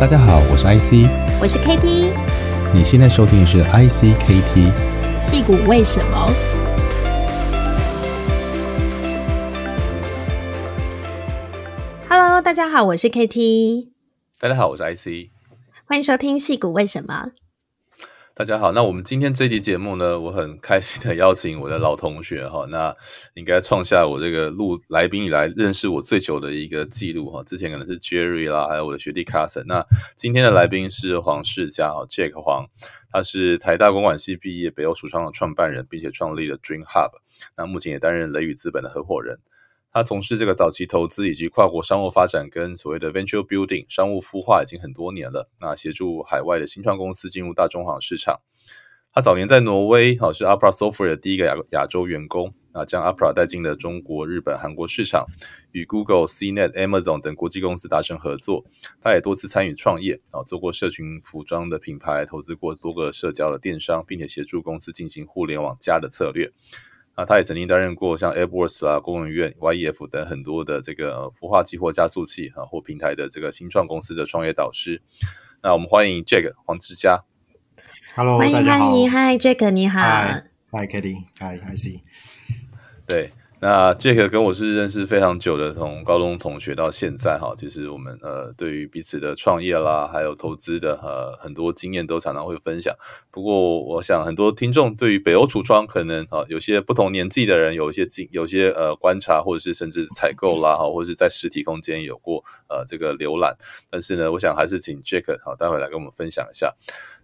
[0.00, 1.10] 大家好，我是 IC，
[1.40, 2.12] 我是 KT，
[2.72, 6.32] 你现在收听的是 IC KT，戏骨为什么
[12.08, 13.88] ？Hello，大家好，我是 KT，
[14.38, 15.30] 大家好，我是 IC，
[15.84, 17.32] 欢迎收听戏骨为什么。
[18.38, 22.94] 大家好，那我们今天这集节目呢，我很开心的邀请我的老同学哈， 那
[23.34, 27.42] 应该创下我这个录来宾以来认识我最久的一个记录哈。
[27.42, 29.64] 之前可能是 Jerry 啦，还有我的学弟 Carson。
[29.66, 32.64] 那今天的来宾是黄世嘉哈，Jack 黄，
[33.10, 37.10] 他是台大公管系毕业，北欧橱窗的创办人，并且创立了 Dream Hub。
[37.56, 39.40] 那目前也担任雷宇资本的合伙人。
[39.98, 45.50] 他从事这个早期投资以及跨国商务发展跟所谓的 venture building 商务孵化已经很多年了。
[45.60, 48.40] 那协助海外的新创公司进入大中华市场。
[49.12, 55.26] 他早年在挪威，好是 Opera Software 的第一个亚亚洲员工，啊，将 Opera 带进了中国、日本、韩国市场，
[55.72, 58.64] 与 Google、CNET、Amazon 等国际公司达成合作。
[59.00, 66.52] 他也多次参与创业，啊，做过社群服装的品牌，投资过多个社交的电商，并且协助公司进行互联网加的策略。
[67.18, 75.02] 啊，他也曾经担任过像 AirWorks 啊、工研院、YEF 等很多的这个孵化器或加速器啊或平台的这个新创公司的创业导师。
[75.60, 77.24] 那我们欢迎 Jack 黄志佳。
[78.14, 79.10] Hello，欢迎欢迎。
[79.10, 80.00] Hi Jack，你好。
[80.00, 82.02] Hi，Hi，Katie，Hi，I see。
[83.04, 83.32] 对。
[83.60, 92.94] 那 Jack 跟我是认识非常久的，从高中同学到现在哈，其实我们呃对于彼此的创业啦，还有投资的呃很多经验都常常会分享。
[93.32, 103.56] 不过我想很多听众对于北欧橱窗可能啊有些不同年纪的人有一些经有些呃观察，或者是甚至采购啦哈，或者是在实体空间有过呃这个浏览。
[103.90, 106.72] 但是呢，我想还是请 Jack 好待会来跟我们分享一下。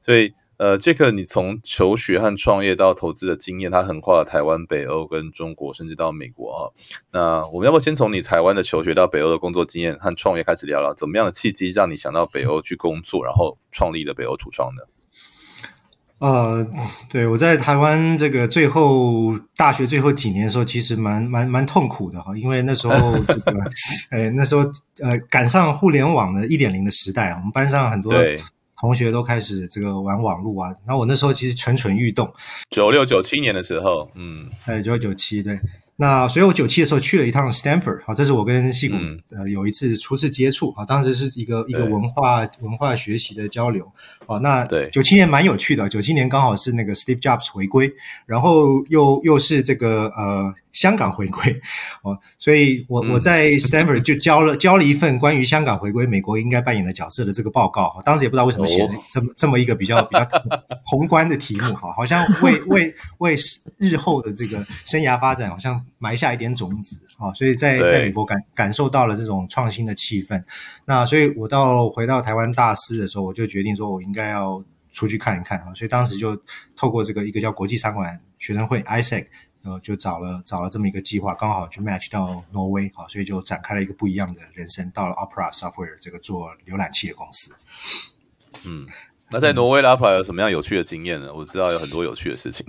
[0.02, 0.34] 所以。
[0.56, 6.70] 呃，杰克，你从求学和创业到投资的经验，它横跨了台湾、北欧跟中国，甚至到美国啊。
[7.10, 10.94] 那我们要不要先从你台湾的求学到北欧的工作经验和创业开始聊聊？
[10.94, 14.82] 怎么样的契机让你想到北欧去工作，然后创立了北欧橱窗呢？
[16.20, 16.64] 呃，
[17.10, 23.52] 对，我在台湾这个最后大学最后几年的时候，其实蛮蛮蛮痛苦的哈，因为那时候这个，
[24.12, 24.62] 呃，那时候
[25.02, 28.14] 呃赶上互联网的一点零的时代啊，我们班上很多。
[28.84, 32.30] 同学都开始这个玩网络啊，然后我那时候其实蠢蠢欲动。
[32.68, 35.58] 九六九七年的时候，嗯，哎，九六九七对。
[35.96, 43.90] 那所以我九七的时候去了一趟 Stanford，好，这是我跟矽谷、嗯、呃有一次初次接触，好，当时是一个一个文化文化学习的交流，
[44.26, 47.92] 好，那对九七年蛮有趣的，九七年刚好是那个 Steve Jobs 回归，
[48.26, 50.54] 然后又又是这个呃。
[50.74, 51.60] 香港回归
[52.02, 58.02] 哦，所以我我在 Stanford 就交了 交了一份关于香港回归美国应该扮演的角色的这个报告。
[58.04, 60.28] 当时也不知道为什么写了这么这么一个比较比较
[60.82, 63.36] 宏观的题目哈，好像为 为为
[63.78, 67.32] 日后的这个生涯发展好像埋下一点种子啊。
[67.32, 70.42] 所以在在美国感感受到了这种创新的气氛。
[70.84, 74.62] 那所以我到回到台湾大师的时候，我就决定说我应该要
[74.92, 75.74] 出去看一看啊。
[75.74, 76.40] 所以当时就
[76.76, 79.26] 透过这个一个叫国际商馆学生会 ISEC。
[79.66, 87.50] 呃，就找了找了这么一个计划，刚好去 match 到挪威，好，所以就展开了一个不一样的人生，到了 Opera Software 这个做浏览器的公司。
[88.66, 88.86] 嗯，
[89.30, 91.32] 那在挪威的 Opera 有什么样有趣的经验呢？
[91.32, 92.66] 我知道有很多有趣的事情。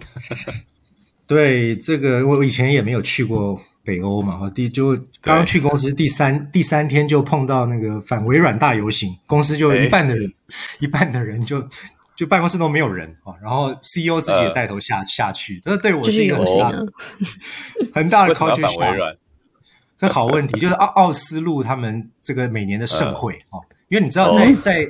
[1.27, 10.31] 对，这个我以前也没有去过北欧嘛，哈，第就刚刚去公司第三第三天就碰到那个反微软大游行，公司就一半的人，
[10.79, 11.67] 一半的人就。
[12.17, 16.93] 就办公室都没有人啊，然后 CEO 自己也带头下、呃、下去，这对我是一个很大的
[17.93, 19.17] 很大的 culture shock。
[19.97, 24.87] 这好问题，就是奥奥斯陆他们这个每年的盛会啊、呃，因为你知道在、哦、在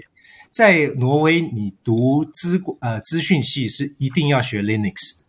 [0.52, 5.25] 在挪威，你读资呃资讯系是一定要学 Linux。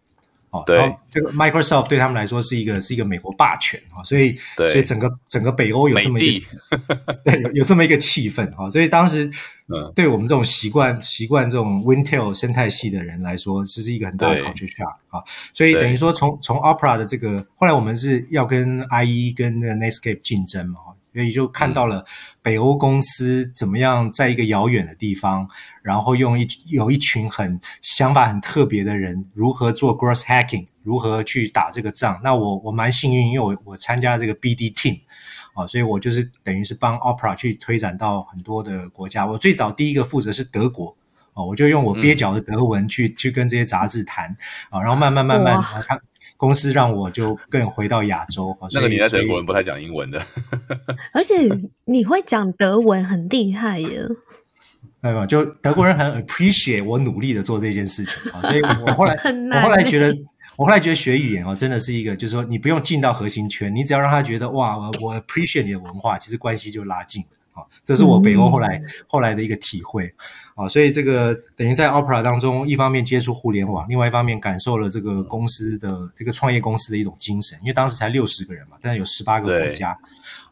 [0.64, 6.42] 对，这个 Microsoft 对他们来说是一个是一个美国霸权啊，所以所以整个整个北欧有这么一个
[7.24, 9.30] 对有有这么一个气氛啊，所以当时
[9.68, 20.80] 嗯，对我们这种习惯习惯这种 Wintel 生态系的人来说，这是一个很大的 culture shock 啊，所以等于说从从 Opera 的这个后来我们是要跟 IE 跟那个 Netscape 竞争嘛。
[21.16, 22.04] 所以就看到了
[22.42, 25.48] 北欧公司怎么样在一个遥远的地方，
[25.80, 32.20] 然后用一有一群很想法很特别的人，如何做 growth hacking，如何去打这个仗。
[32.22, 35.00] 那我我蛮幸运，因为我我参加了这个 BD team
[35.54, 39.24] 啊，所以我就是等于是帮 Opera 去推展到很多的国家。
[39.24, 40.94] 我最早第一个负责是德国
[41.32, 44.36] 哦，我就用我蹩脚的德文去、嗯、去跟这些杂志谈
[44.68, 45.98] 啊，然后慢慢慢慢看。
[46.36, 48.56] 公司让我就更回到亚洲。
[48.72, 50.22] 那个你在德国人不太讲英文的，
[51.12, 51.34] 而且
[51.84, 54.06] 你会讲德文很厉害耶。
[55.00, 55.26] 没有？
[55.26, 59.14] 就德国人很 appreciate 我努力的做这件事情啊，所以我后来
[59.54, 60.16] 我后来 觉得，
[60.56, 67.28] 我后来觉得学语言哦，真的是一个，就是说你不用进到核心圈，你只要让他觉得哇，我 appreciate 你的文化，其实关系就拉近了。
[67.56, 70.14] 啊，这是我北欧后来、嗯、后来的一个体会。
[70.54, 79.90] 啊，所以这个等于在 Opera 当中，一方面接触互联网，另外一方面感受了这个公司的这个创业公司的一种精神，因为当时才六十个人嘛，但是有十八个国家。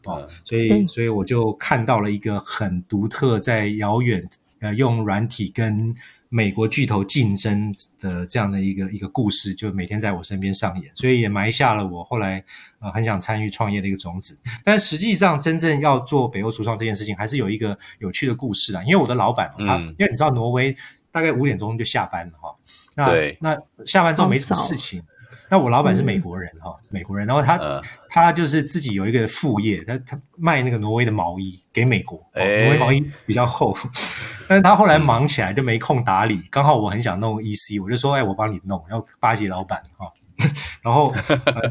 [0.05, 4.29] 啊，所以所以我就看到了一个很独特，在遥远
[4.61, 5.95] 呃用软体跟。
[6.29, 12.45] 美国巨头竞争的这样的一个一个故事，就每天在我身边上演，所以也埋下了我后来
[12.81, 14.39] 呃很想参与创业的一个种子。
[14.65, 18.83] 但实际上，真正要做北欧橱窗这件事情，还是有一个有趣的故事啊。
[18.85, 20.77] 因为我的老板他，因为你知道挪威
[21.13, 22.55] 大概五点钟就下班了哈，
[22.97, 25.03] 那那下班之后没什么事情。
[25.51, 33.77] 那我老板是美国人哈，嗯、美国人，然后他、呃、他就是自己有一个副业，他他卖那个挪威的毛衣给美国，欸、挪威毛衣比较厚，
[34.49, 40.11] 但是他后来忙起来就没空打理，刚好我很想弄 EC，我就说，哎，我帮你弄，然后巴结老板哈，
[40.83, 41.13] 然后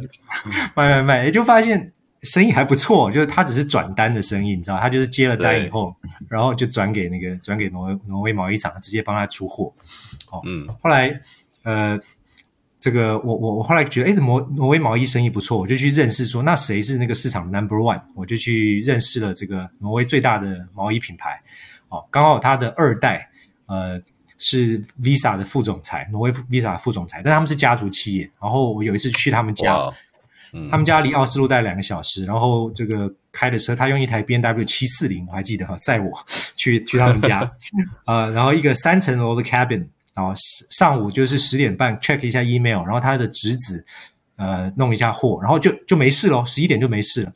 [0.75, 1.91] 卖卖卖，也就发现
[2.21, 5.93] 生意还不错，就是他只是转单的生意，你知道，他就是接了单以后，
[6.29, 9.73] 然后就转给那个转给挪威挪威毛衣厂，直接帮他出货，
[10.31, 11.19] 哦，嗯，后来
[11.63, 11.99] 呃。
[12.83, 18.01] 这个我我我后来觉得，哎，挪挪威毛衣生意不错，我就去认识说，那谁是那个市场的 number one？
[18.13, 21.41] 我就去认识了这个挪威最大的毛衣品牌，
[21.87, 23.29] 哦，刚好他的二代，
[23.67, 23.97] 呃，
[24.37, 28.29] 是 Visa 的副总裁，挪威 Visa 的副总裁，但他们是家族企业。
[28.41, 29.89] 然后我有一次去他们家，
[30.51, 36.11] 嗯、他们家离奥斯陆大概两个小时，然后这个开的车，他用一台 B N W 七四零，我还记得哈，载我
[36.57, 37.49] 去去他们家，
[38.05, 39.87] 呃，然后一个三层楼的 cabin。
[40.13, 43.83] 然后上午就是十点半 check 一下 email，然后他的侄子
[44.35, 47.33] 呃弄一下货，然后就就没事了，十一点就没事了，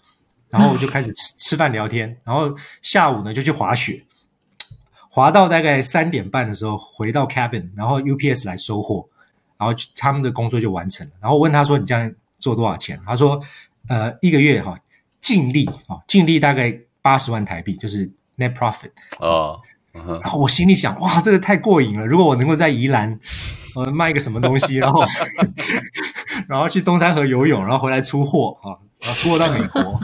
[0.49, 4.03] 然后就开始吃吃饭聊天，然后下午呢就去滑雪，
[5.09, 9.07] 滑到大概三点半的时候回到 cabin，然后 UPS 来收货，
[9.57, 11.13] 然后他们的工作就完成了。
[11.19, 13.41] 然后我问他说：“你这样做多少钱？”他说
[13.89, 14.79] ：“呃，一个月哈
[15.19, 18.07] 净利啊，净利大概八十万台币，就是
[18.37, 19.59] net profit 哦。”
[20.21, 22.05] 然后我心里想，哇，这个太过瘾了！
[22.05, 23.17] 如果我能够在宜兰，
[23.75, 25.03] 呃，卖一个什么东西， 然后，
[26.47, 29.99] 然后去东山河游泳，然后回来出货啊，然后出货到美国，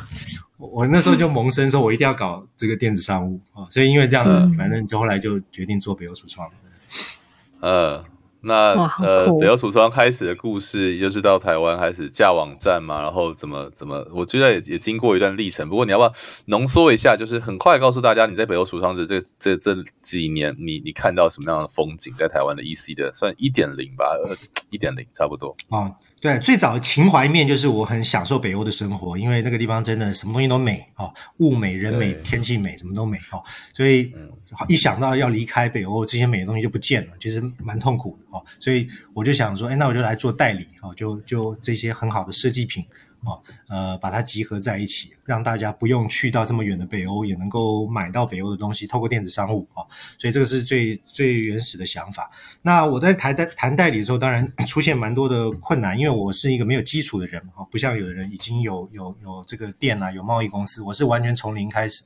[0.57, 6.49] 我那时候就萌生说，我一定要搞这个电子商务啊，所以因为这样子，反正就后来就决定做北欧橱窗。
[7.59, 8.03] 呃。
[8.43, 15.67] 那呃，北欧橱窗开始的故事，也就是到台湾开始架网站嘛，然后怎么怎么，我觉得也也经过一段历程。
[15.69, 16.13] 不过你要不要
[16.45, 22.13] 浓缩一下，就是很快告诉大家，你在北欧橱窗的这这这几年，你你看到什么样的风景？
[22.17, 24.05] 在台湾的 EC 的算一点零吧，
[24.69, 25.91] 一点零差不多啊。
[26.23, 33.43] 对，最早的情怀面就是我很享受北欧的生活，因为那个地方真的什么东西都美哦，物美人美，天气美，什么都美哦。
[33.73, 34.09] 所以
[34.69, 38.41] 一想到要离开北欧，这些美的东西就不见了，其实蛮痛苦的哦。
[38.57, 42.85] 所以我就想说，哎，那我就来做代理哦，就就这些很好的设计品。
[43.25, 49.87] 哦，呃，把它集合在一起，让大家不用去到这么远的北欧，也能够买到北欧的东西，透过电子商务啊，哦，
[50.17, 52.29] 所以这个是最最原始的想法。
[52.61, 62.03] 那我在谈代谈代理的时候，当然 出现蛮多的困难，因为我是一个没有基础的人啊，不像有的人已经有有有这个店啊，有贸易公司，我是完全从零开始，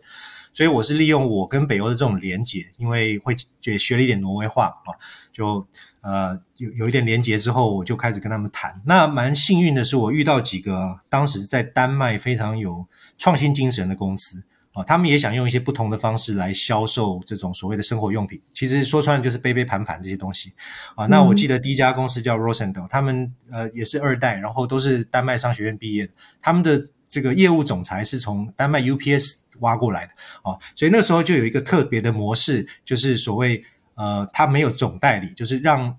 [0.54, 4.94] 所以我是利用我跟北欧的这种连结，因为会也学了一点挪威话啊。
[5.34, 5.68] 就
[6.02, 8.82] 呃有有一点连结之后，我就开始跟他们谈。
[8.86, 12.86] 那蛮幸运的是，我遇到几个当时在丹麦非常有
[13.18, 18.40] 创新精神的公司啊，他们也想用一些不同的方式来销售这种所谓的生活用品。
[18.54, 20.54] 其实说穿了就是杯杯盘盘这些东西
[20.96, 21.06] 啊。
[21.08, 26.14] 那我记得第一家公司叫 Rosendal，他们呃也是二代，然后都是丹麦商学院毕业的。
[26.42, 30.12] 他们的这个业务总裁是从丹麦 UPS 挖过来的
[30.44, 33.64] 啊，所以那时候就有一个特别的模式，就是所谓。
[33.98, 35.98] 呃，他没有总代理，就是让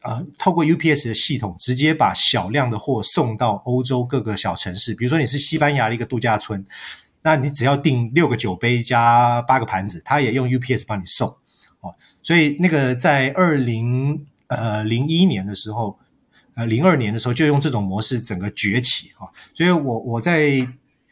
[0.00, 4.94] 呃透过 UPS 的系统直接把小量的货送到欧洲各个小城市。
[4.94, 6.64] 比如说你是西班牙的一个度假村，
[7.20, 11.28] 那你只要订六个酒杯加八个盘子，他也用 UPS 帮你送。
[11.80, 15.98] 哦，所以那个在二零呃零一年的时候，
[16.54, 19.28] 呃零二年的时候就用这种模式整个崛起啊。
[19.52, 20.66] 所以我我在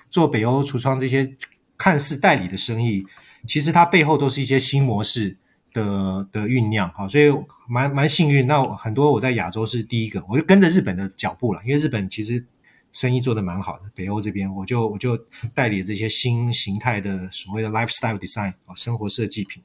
[0.09, 1.37] 做北欧橱窗这些
[1.77, 3.05] 看似代理的生意，
[3.47, 5.37] 其实它背后都是一些新模式。
[5.75, 7.25] 的的酝酿，好，所以
[7.69, 8.47] 蛮蛮幸运。
[8.47, 12.47] 那很多我在亚洲是第一个，我就跟着日本的脚步了，因为日本其实
[12.93, 13.91] 生意做得蛮好的。
[13.93, 15.19] 北欧这边，我就我就
[15.53, 19.61] 代理这些新形态的所谓的 lifestyle design 啊，生活设计品。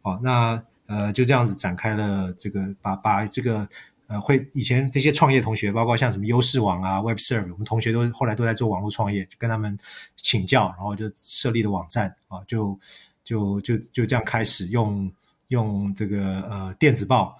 [0.00, 3.68] 好，那呃就这样子展开了这个，把把这个
[4.06, 9.76] 呃会以前这些创业同学，包括像什么优势网啊、Webserve，我们同学都后来都在做网络创业，跟他们
[10.16, 12.78] 请教，然后就设立的网站啊，就
[13.24, 15.10] 就就就这样开始用。
[15.48, 17.38] 用这个呃电子报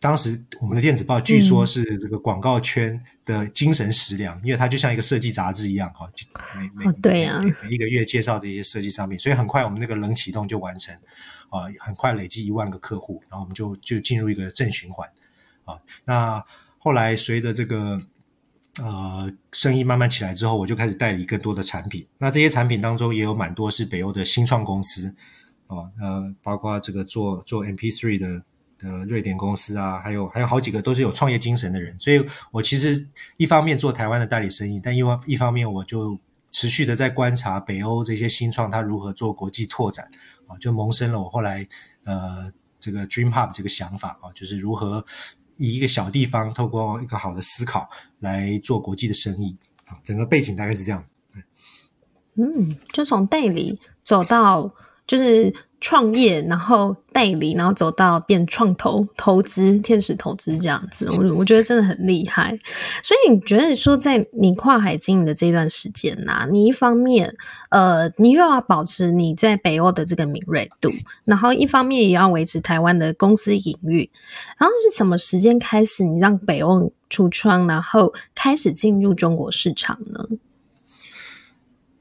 [0.00, 6.06] 当时我们的电子报据说是这个广告圈的精神食粮，嗯、因为它就像一个设计杂志一样哈，
[6.54, 10.94] 每每、哦、对啊、每每一个月介绍这些设计商品，所以很快我们那个冷启动就完成
[11.48, 15.08] 啊，很快累积一万个客户，然后我们就就进入一个正循环
[15.64, 15.78] 啊。
[16.04, 16.44] 那
[16.76, 17.98] 后来随着这个
[18.82, 22.06] 呃生意慢慢起来之后，我就开始代理更多的产品。
[22.18, 25.16] 那这些产品当中也有蛮多是北欧的新创公司
[25.66, 28.42] 啊，呃，包括这个做做 MP3 的。
[28.76, 33.06] 的，瑞典公司啊，还有还有好几个都是有创业精神的人，所以我其实
[33.36, 36.18] 一方面做台湾的代理生意，但一方一方面我就
[36.50, 40.10] 持续的在观察北欧这些新创它如何做国际拓展
[40.48, 41.66] 啊，就萌生了我后来
[42.04, 45.06] 呃这个 Dream Hub 这个想法啊，就是如何
[45.56, 49.56] 以一个小地方透过一个好的思考来做国际的生意
[49.86, 51.02] 啊，整个背景大概是这样。
[52.34, 54.74] 嗯，就从代理走到
[55.06, 55.52] 就是。
[55.80, 62.56] 创业，然后代理，然后走到变创投投资、天使投资这样子，我我觉得真的很厉害。
[63.02, 67.36] 所以你觉得说，在你跨海经营的这段时间呐、啊，你一方面
[67.68, 70.90] 呃，你又要保持你在北欧的这个敏锐度，
[71.26, 74.08] 然后一方面也要维持台湾的公司营运。
[74.56, 80.26] 然后是什么时间开始，你让北欧橱窗，然后开始进入中国市场呢？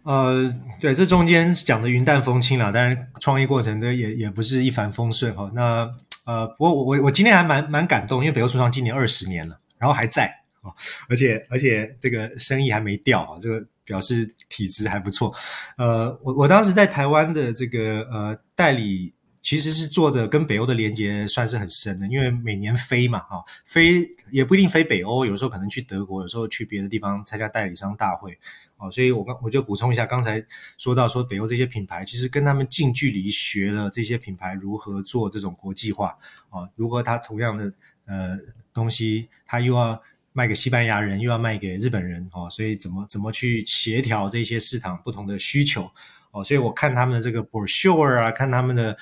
[0.03, 5.50] 呃，对，这中间讲的云淡风轻啦，当然创业过程的也也不是一帆风顺哈。
[5.55, 5.89] 那
[6.25, 10.27] 呃，不过我我我今天还蛮蛮感动，因为北欧橱窗今年二十年了，然后还在
[10.62, 10.74] 哦，
[11.10, 15.33] 而且 而且这个生意还没掉啊，这个表示体质还不错。
[15.77, 19.13] 呃，我我当时在台湾的这个呃代理。
[19.45, 28.39] 其实是做的跟北欧的连接算是很深的，因为每年飞嘛，哈，飞也不一定飞北欧，有时候可能去德国，有时候去别的地方参加代理商大会，
[28.84, 30.44] 哦，所以我刚我就补充一下，刚才
[30.78, 36.18] 说到说北欧这些品牌，其实跟他们近距离学了这些品牌如何做这种国际化，
[36.50, 37.72] 啊，如果他同样的
[38.06, 38.38] 呃
[38.74, 40.02] 东西，他又要
[40.34, 45.90] 卖给西班牙人，又要卖给日本人，哦，所以怎么怎么去协调这些市场不同的需求，
[46.32, 48.98] 哦，所以我看他们的这个 brochure 啊，看他们的。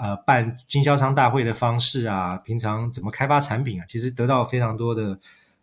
[0.00, 5.18] 呃，办经销商大会的方式啊，平常怎么开发产品啊，其实得到非常多的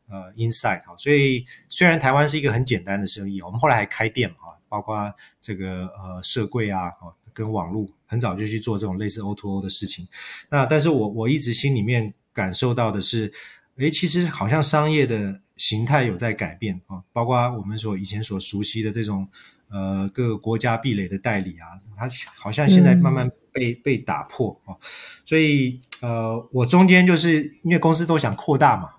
[0.10, 0.96] 呃 insight 哈。
[0.98, 6.92] 所以虽然台湾是一个很简单的生意，我们后来还开店嘛，包括这个呃社柜啊，
[7.34, 10.08] 跟网络很早就去做这种类似 O2O O 的事情。
[10.50, 13.32] 那但是我我一直心里面感受到的是，
[13.78, 19.28] 诶，其实好像商业的形态有在改变啊，包括我们所以前所熟悉的这种
[19.70, 23.32] 呃各个国家壁垒的代理啊，它好像现在慢慢、嗯。
[23.56, 24.76] 被被打破啊，
[25.24, 28.90] 所以呃，我中间就是因为公司都想扩大嘛，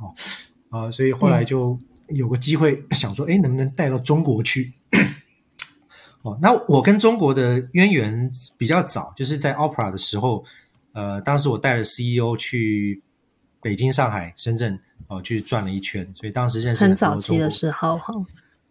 [0.71, 4.73] 啊、呃，所以后来就有个机会想说，哎，能不能带到中国去？
[6.23, 10.45] 哦，那我跟中国的渊源比较早，就是在 Opera 的时候，
[10.93, 13.01] 呃，当时我带了 CEO 去
[13.61, 14.75] 北京、上海、深圳
[15.07, 18.13] 哦、呃，去转了一圈，所以当时认识很，很早期的时候，哈，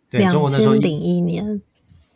[0.10, 1.62] 对，中国那时候零一年。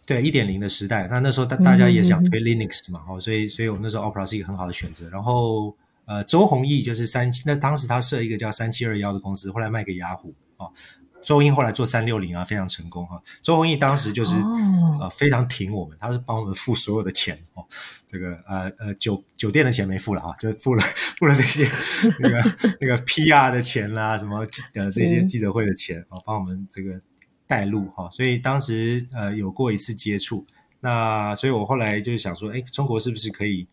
[0.05, 5.07] 对一点零的时代，那那时候大大家也想推 Linux 嘛，哦、嗯，所以所以我们那时候 Opera 是一个很好的选择。
[5.07, 5.75] 然后
[6.09, 10.65] 呃，周鸿祎就是三七，那当时他设一个叫三七二幺的公司，后来卖给雅虎啊。
[11.21, 13.21] 周英后来做三六零啊，非常成功哈、哦。
[13.41, 17.63] 周鸿祎当时就是、哦、呃非常挺我们，他是帮我们付所有的钱哦，
[18.07, 20.83] 这个呃呃酒酒店的钱没付了啊，就付了
[21.17, 21.69] 付了这些
[22.19, 22.41] 那个
[22.81, 24.39] 那个 PR 的钱啦，什么
[24.73, 26.99] 呃这些记者会的钱哦，帮我们这个。
[27.49, 30.45] 带路哈，所以当时呃有过一次接触，
[30.81, 33.67] 那所以我后来就想说，哎，中国是不是可以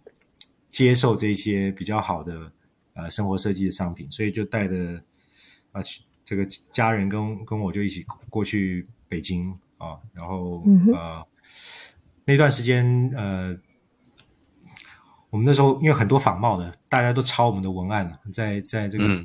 [0.77, 2.53] 接受这些比较好的
[2.93, 4.07] 呃生活设计的商品？
[4.11, 5.03] 所以就带着
[5.73, 5.81] 啊
[6.23, 11.27] 这个家人跟跟我就一起过去北京啊，然后呃
[12.27, 13.57] 那段时间呃
[15.31, 19.25] 我们那时候因为很多仿冒的，大家都抄我们的文案，在在这个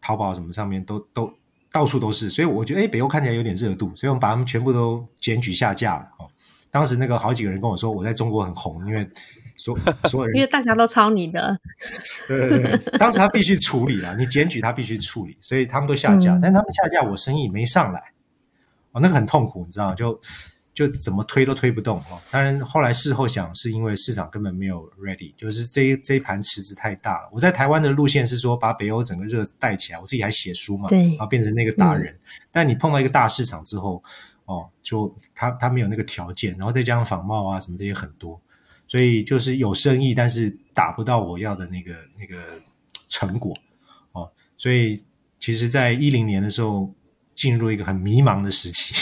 [0.00, 1.34] 淘宝什么上面都都。
[1.74, 6.06] 到处都是，所以我觉得，哎，北欧看起来有点热度，所以我们把他们全部都检举下架了。
[6.18, 6.28] 哦，
[6.70, 9.08] 当时那个好几个人跟我说，我在中国很红，因为
[9.62, 9.78] 所
[10.08, 11.58] 所有人，因为大家都抄你的。
[12.26, 16.34] 对对对，当时他必须处理了，你检举他必须处理，所以他们都下架。
[16.34, 18.02] 嗯、但他们下架，我生意没上来，
[18.90, 20.20] 哦，那个很痛苦，你知道就。
[20.74, 22.18] 就怎么推都推不动哦。
[22.30, 27.28] 当然后来事后想，是因为市场根本没有 ready，就是这一这一盘池子太大了。
[27.30, 32.14] 我在台湾的路线是说把北欧整个热带起来，我自己还写书嘛，对，然后变成那个大人。
[32.14, 32.18] 嗯、
[32.50, 34.02] 但你碰到一个大市场之后，
[34.46, 38.40] 哦，就他他没有那个条件，然后再加上仿冒啊什么这些很多，
[38.92, 42.60] 所以就是有生意，但是达不到我要的那个那个
[43.08, 43.56] 成果
[44.12, 44.30] 哦。
[44.58, 45.02] 所以
[45.38, 46.94] 其实，在一零年的时候，
[47.34, 48.94] 进入一个很迷茫的时期，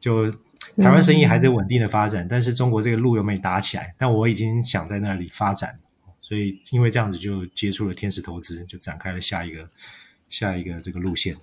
[0.00, 0.34] 就。
[0.76, 3.94] 台湾生意还在稳定的发展，但是中国这个路又没打起来。
[3.98, 5.78] 但我已经想在那里发展，
[6.22, 9.68] 所以因为这样子就接触了天使投资，就展开了下一个
[10.30, 11.36] 下一个这个路线。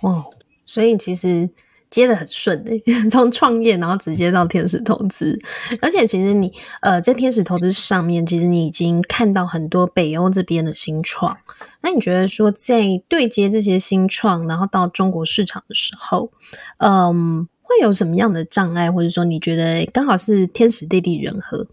[0.00, 0.24] 哇，
[0.64, 1.50] 所以其实。
[1.90, 2.80] 接的很顺诶，
[3.10, 5.36] 从创业然后直接到天使投资，
[5.82, 11.36] 而且其实你呃在天使投资上面，其实你已经看到很多北欧这边的新创。
[11.82, 16.30] 那你觉得说在对接这些新创，然后到中国市场的时候，
[16.78, 21.66] 嗯，会有什么样的障碍，或者说你觉得刚好是天时地利人和？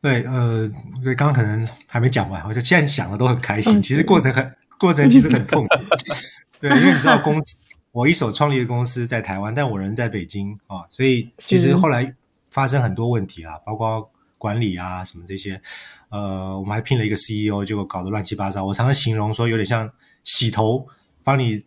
[0.00, 0.70] 对，呃，
[1.02, 5.68] 所以刚刚可能还没讲完，我就现在讲的都很开心，其实过程很过程其实很痛苦，
[6.60, 7.56] 对，因为你知道公司。
[7.94, 12.12] 我一手创立的公司在台湾，但我人在北京啊，所以其实后来
[12.50, 15.62] 发生很多问题啊，包括管理啊什么这些。
[16.08, 18.64] 呃，我们还聘了一个 CEO，结果搞得乱七八糟。
[18.64, 19.88] 我常常形容说，有点像
[20.24, 20.88] 洗头，
[21.22, 21.64] 帮你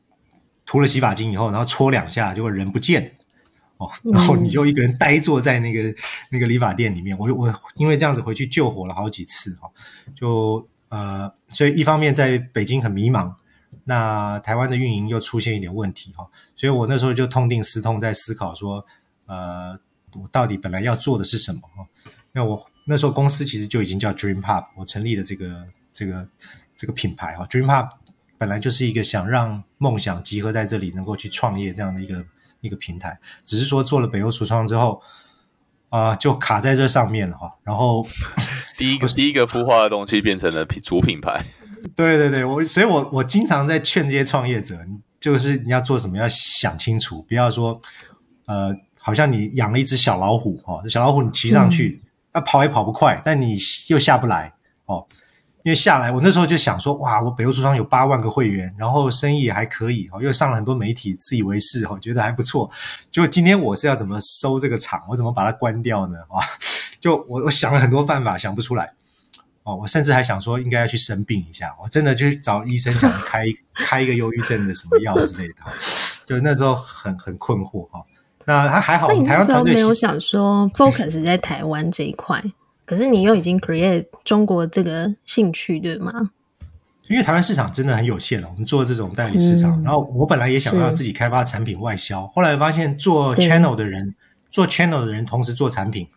[0.66, 3.16] 涂了洗发精以后，然后搓两下，结果人不见
[3.78, 5.96] 哦，然后你就一个人呆坐在那个
[6.30, 7.18] 那个理发店里面。
[7.18, 9.72] 我我因为这样子回去救火了好几次哦，
[10.14, 13.34] 就呃，所以一方面在北京很迷茫。
[13.86, 18.86] 那台湾的运营又出现一点问题哈，所以我那时候就痛定思痛，在思考说，
[19.26, 19.80] 呃，
[20.14, 21.88] 我到底本来要做的是什么哈？
[22.34, 26.28] 那我那时候公司其实就已经叫 Dream Pub，我成立了这个这个
[26.76, 27.46] 这个品牌哈。
[27.46, 27.90] Dream Pub
[28.38, 32.26] 本来就是一个想让梦想集合在这里，能够去创业这样的一个
[32.62, 35.02] 一个平台，只是说做了北欧橱窗之后，
[35.90, 37.58] 啊、就卡在这上面了哈。
[37.64, 38.06] 然后
[38.78, 41.46] 第一个第一个孵化的东西变成了主品牌。
[41.96, 44.78] 对对对，我所以我，我我经常在劝这些创业者，
[45.20, 47.80] 就是你要做什么，要想清楚，不要说，
[48.46, 52.02] 呃，好像你养了一只小老虎哦，小老虎你骑上去，
[52.32, 53.58] 它、嗯、跑也跑不快，但你
[53.90, 54.54] 又下不来
[54.86, 55.06] 哦，
[55.64, 62.70] 因为下来，我那时候就想说，哇，我北欧橱窗有八万个会员，然后生意也还可以哦，又上了很多媒体，自以为是哦，觉得还不错。
[63.12, 66.18] 就今天我是要怎么收这个场，我怎么把它关掉呢？
[66.30, 66.40] 啊，
[67.02, 68.94] 就我我想了很多办法，想不出来。
[69.68, 73.44] 哦，我甚至还想说应该要去生病一下，我真的去找医生想开
[73.76, 75.56] 开一个忧郁症的什么药之类的，
[76.26, 78.02] 就那时候很很困惑哈。
[78.46, 82.42] 那他还好，那你那时候没有想说 focus 在台湾这一块，
[82.86, 86.32] 可是你又已经 create 中国这个兴趣对吗？
[87.10, 94.16] 因为台湾市场真的很有限了，我们做这种代理市场，嗯、然后我本来也想要自己开发产品外销，后来发现做 channel 的人
[94.50, 96.08] 做 channel 的人同时做产品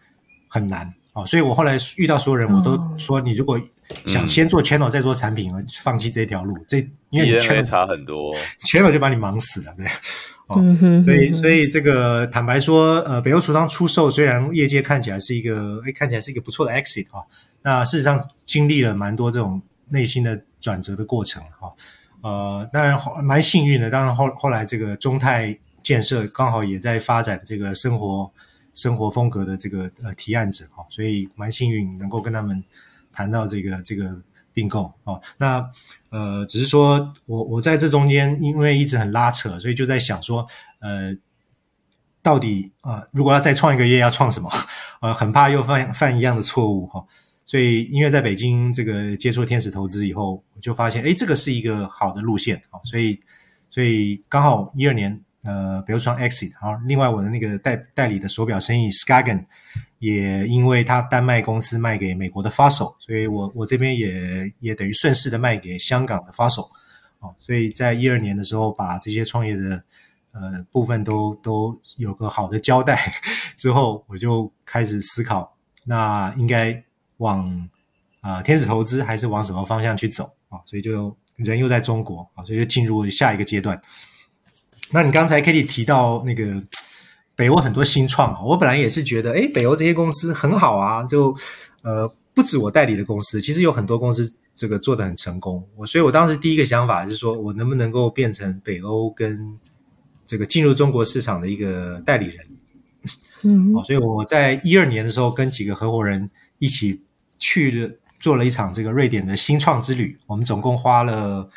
[0.46, 0.94] 很难。
[1.12, 3.60] 哦，所以我后来遇到所有人，我都说，你如果
[4.06, 6.78] 想先做 channel 再做产品，放弃这条路，这
[7.10, 8.32] 因为你 channel 差很多，
[8.64, 9.86] channel 就把你忙死了，对。
[10.46, 10.56] 哦，
[11.04, 17.24] 所以所以这个坦白说，呃，北欧橱窗出售虽然业界看起来是一个，哎，看起来是一个不错的 exit 哈，
[17.62, 21.72] 那事实上经历了蛮多这种内心的转折的过程哈，
[22.22, 28.30] 呃，当然蛮幸运的，当然后后来这个中泰建设刚好也在发展这个生活。
[28.74, 32.62] 生活风格的这个呃提案者哈，所以蛮幸运能够跟他们
[33.12, 34.16] 谈到这个这个
[34.52, 35.20] 并购哦。
[35.38, 35.70] 那
[36.11, 40.46] 呃，只是说我我在这中间因为一直很拉扯，所以就在想说
[40.78, 41.16] 呃，
[42.22, 44.50] 到底啊、呃，如果要再创一个业，要创什么？
[45.02, 47.04] 呃，很怕又犯犯一样的错误哈。
[47.44, 52.78] 所以因为在北京这个接触天使投资以后，我就发现诶，这个是一个好的路线啊。
[52.85, 53.20] 所以
[53.68, 55.20] 所以刚好一二年。
[55.42, 59.44] 呃，比如说 exit，啊，另外我的那个代代理的手表生意 Skagen
[59.98, 66.68] 也因为他丹麦公司卖给美国的 Fossil，所以我我这边也也等于顺势的卖给香港的 Fossil，
[67.20, 69.83] 哦，所以在一二年的时候把这些创业的
[70.33, 72.98] 呃部分都都有个好的交代
[73.57, 76.85] 之后，我就开始思考，那应该
[77.16, 77.68] 往
[78.20, 83.81] 啊、天使投资还是往什么方向去走啊、所以就人又在中国啊、所以就进入下一个阶段。
[84.92, 86.62] 那你刚才 Kitty 提到那个
[87.37, 91.35] 北欧很多新创，我本来也是觉得，哎，北欧这些公司很好啊，就
[91.83, 95.66] 呃不止我代理的公司，其实有很多公司这个做的很成功。
[95.76, 99.59] 我所以，我当时第一个想法是说，我能不能够变成北欧跟
[100.26, 102.46] 这个进入中国市场的一个代理人？
[103.42, 107.00] 嗯，好，所以我在一二年的时候，跟几个合伙人一起
[107.38, 111.48] 去了做了一场这个瑞典的新创之旅，我们总共花了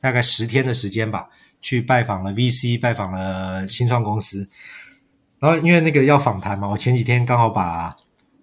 [0.00, 1.28] 大概十天的时间吧。
[1.62, 4.46] 去拜访了 VC，拜访了新创公司，
[5.38, 7.96] 然后因为那个要访谈嘛，我前几天刚好把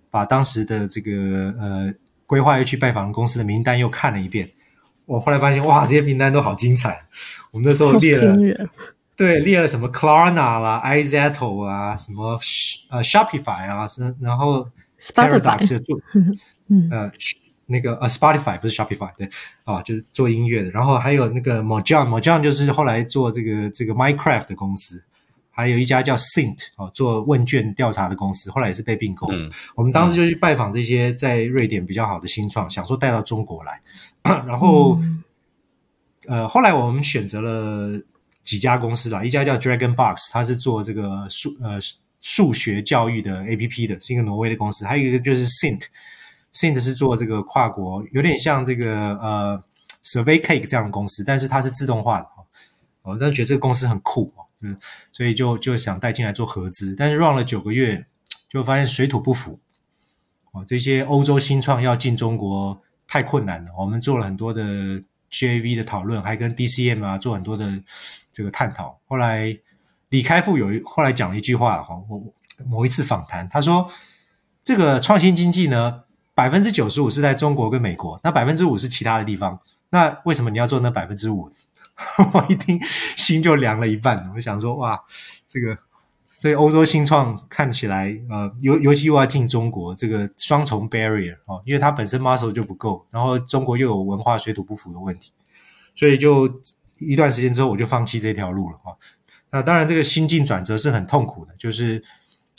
[0.10, 1.93] 把当时的这个呃
[2.25, 4.49] 规划要去拜访公司的名单又看了一遍，
[5.05, 7.05] 我后来发现哇，这些名单都好精彩。
[7.51, 8.69] 我们那时候列了，
[9.15, 12.39] 对，列了什么 Klarna 啦、iZettle 啊，什么
[12.89, 14.67] 呃 Shopify 啊，是然后
[14.99, 15.99] Paradox 做，
[16.69, 16.89] 嗯。
[16.89, 17.12] 呃。
[17.69, 19.29] 那个呃，Spotify 不是 Shopify，对
[19.63, 20.69] 啊，就是做音乐的。
[20.71, 25.03] 然后还有那个 Mojang，Mojang 就是后来做这个这个 Minecraft 的公司。
[25.51, 29.27] 还有一家叫 Sint 哦，做问卷调查的公司，后来也是被并购。
[29.29, 33.82] 嗯，我们当时就去拜访这些在瑞典比较好的新创，想说带到中国来。
[34.47, 35.23] 然后，嗯、
[36.27, 38.01] 呃，后来我们选择了
[38.41, 41.77] 几家公司啦，一家叫 Dragon Box，它是做这个数呃
[42.21, 44.86] 数学教育的 APP 的，是一个挪威的公司。
[44.86, 45.45] 还有一个就是
[46.53, 49.63] Cint，Cint 是做这个跨国，有点像这个呃
[50.03, 52.27] Survey Cake 这样的公司，但是它是自动化的。
[53.03, 54.33] 我真的觉得这个公司很酷。
[54.62, 54.77] 嗯，
[55.13, 58.05] 所以就就想带进来做合资，但是 run 了九个月，
[58.49, 59.57] 就发现水土不服。
[60.51, 63.71] 哦，这些欧洲新创要进中国太困难了。
[63.77, 67.81] 我们做了很多的 JV 的讨论，还跟 DCM 啊做很多的
[68.33, 68.99] 这个探讨。
[69.07, 69.57] 后来
[70.09, 72.21] 李开复有一后来讲了一句话哈，我
[72.67, 73.89] 某一次访谈，他说
[74.62, 76.03] 这个创新经济呢，
[76.39, 79.60] 百分之九十五是在中国跟美国，那百分之五是其他的地方。
[79.89, 81.52] 那为什么你要做那百分之五？
[82.34, 82.80] 我一听
[83.17, 84.97] 心就凉了一半，我想说哇，
[85.45, 85.78] 这个
[86.23, 95.34] 所以欧洲新创看起来呃，尤尤其又要进中国，这个双重 barrier 哦，因为它本身 muscle 就不够，然后中国又有文化水土不服的问题，
[95.93, 96.62] 所以就
[96.99, 98.95] 一段时间之后我就放弃这条路了啊。
[99.52, 102.02] 那当然这个心境转折是很痛苦的，就是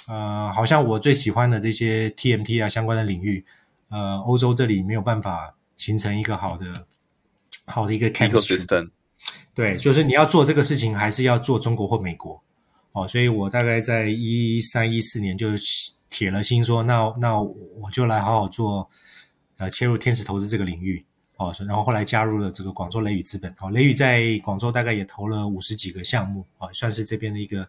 [0.06, 3.42] 呃，好像我最喜欢的这些 TMT 啊相关的领域，
[3.90, 6.86] 呃，欧洲这里没有办法形成一个好的
[7.66, 8.90] 好的一个 chemistry。
[9.54, 12.42] 对，就是你要做这个事情，还是要做中国或美国？
[12.92, 15.48] 哦，所以我大概在一三一四年就
[16.08, 18.88] 铁了心说，那那我就来好好做，
[19.58, 21.04] 呃，切入天使投资这个领域。
[21.36, 23.50] 哦，然后后来加入了这个广州雷雨资本。
[23.60, 27.66] 哦，雷雨在广州大概也投了五十几个项目，哦，算是这边的一个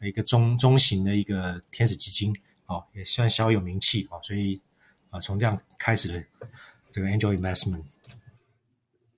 [0.00, 2.34] 一个中中型的一个天使基金。
[2.66, 4.08] 哦，也算小有名气。
[4.10, 4.60] 哦，所以
[5.12, 6.24] 啊，从这样开始的
[6.90, 7.84] 这个 angel investment。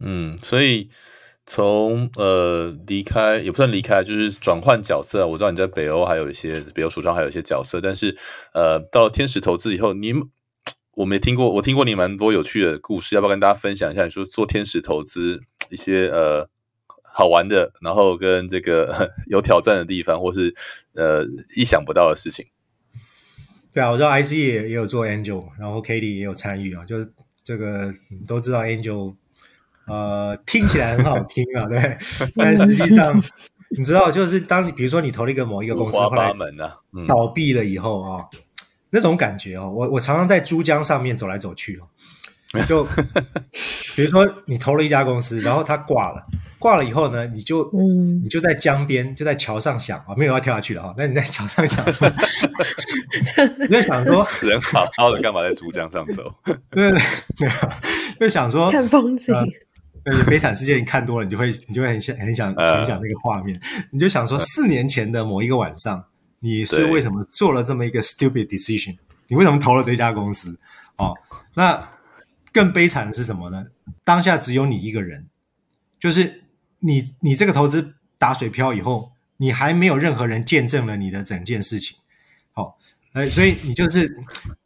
[0.01, 0.91] 嗯，所以。
[1.47, 5.27] 从呃离开也不算离开，就是转换角色。
[5.27, 8.17] 我知道你在北欧还有一些北欧橱窗还有一些角色，但是
[8.55, 10.15] 呃到了天使投资以后，你
[10.93, 14.05] 我没听过，我听过你蛮多有趣的故事，要不要跟大家分享一下？
[14.05, 16.49] 你说做天使投资一些呃
[17.03, 20.55] 好玩的，然后跟这个 有挑战的地方，或是
[20.95, 22.47] 呃意想不到的事情。
[23.75, 27.93] 对啊，我知道 IC 也也有做 Angel，然后 Katie 也有参与啊，就是这个
[28.27, 29.15] 都知道 Angel。
[29.87, 31.99] 呃，听起来很好听啊，对，
[32.37, 33.23] 但实际上，
[33.77, 36.33] 你知道，就是当你比如说你投了一个某一个公司，后来
[37.07, 38.29] 倒闭了以后啊、哦，
[38.89, 41.89] 那种感觉哦，我我常常在珠江上面走来走去哦，
[42.69, 42.85] 就
[43.97, 46.25] 比如说你投了一家公司，然后它挂了，
[46.59, 47.71] 挂了以后呢，你就
[48.23, 52.09] 你就在江边，就在桥上想啊，没有要跳下去了哈，那你在桥上想说，
[53.59, 56.35] 你在想说人好好的干嘛在珠江上走？
[56.71, 57.01] 对 对
[57.39, 57.49] 对，
[58.21, 59.35] 就想说看风景。
[59.35, 59.45] 呃
[60.05, 66.05] 对，悲惨世界你看多了，你就会你就会很想很想很想那个画面，呃、你就想说四年前的某一个晚上，
[66.41, 68.99] 你是为什么做了这么一个 stupid decision？
[69.29, 70.59] 你为什么投了这家公司？
[70.97, 71.15] 哦，
[71.55, 71.89] 那
[72.55, 73.67] 更悲惨的是什么呢？
[74.05, 75.27] 当下只有你一个人，
[75.99, 76.45] 就是
[76.79, 81.99] 你你这个投资打水漂以后，你还没有任何人见证了你的整件事情。
[82.55, 82.73] 哦，
[83.13, 84.17] 呃，所以你就是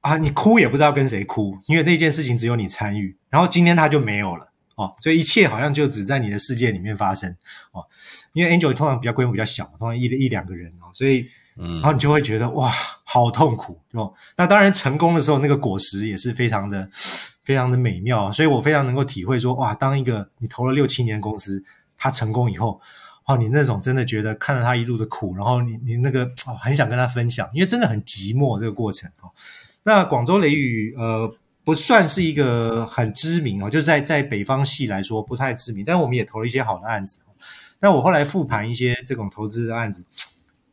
[0.02, 4.52] 啊，你哭也不知道跟谁哭，因为那件事情只有你参与，然后今天它就没有了。
[4.74, 7.28] 哦，所以一切好像就只在你的世界里面发生
[7.72, 7.84] 哦，
[8.32, 12.70] 因为 Angel 通常比较规模比较小，通常一一两个人哦，所以，嗯，然后你就会觉得哇，
[13.02, 14.14] 好痛苦哦。
[14.36, 16.88] 那当然成功的时候，那个果实也是非常的、
[17.48, 21.64] 非常的美妙，所以我非常能够体会说，哇，当一个你投了六七年公司，
[21.96, 22.78] 它成功以后，
[23.24, 29.30] 哦，你那种真的觉得看着他一路的苦，然后你你那个哦，很想跟他分享，因为真的很寂寞这个过程哦。
[29.84, 31.34] 那广州雷宇呃。
[31.64, 37.18] 不算是一个很知名哦，就是在在北方系来说不太知名，但我们也投了一些好的案子。
[37.78, 40.02] 但我后来复盘一些这种投资的案子，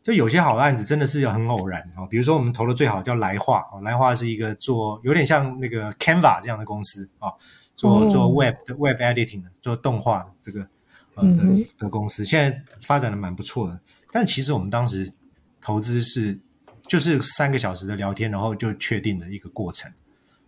[0.05, 2.05] 就有些好的案子真的是很偶然哦。
[2.07, 7.33] 比如说我们投的最好叫来化哦，来化是一个做有点像那个 Canva 这样的公司啊，
[7.75, 10.67] 做做 Web 的 Web Editing 的，做动画的这个
[11.15, 13.79] 呃的的公司，现在发展的蛮不错的。
[14.11, 15.11] 但其实我们当时
[15.59, 16.39] 投资是
[16.87, 19.91] 就是三个小时的聊天，然后就确定的一个过程。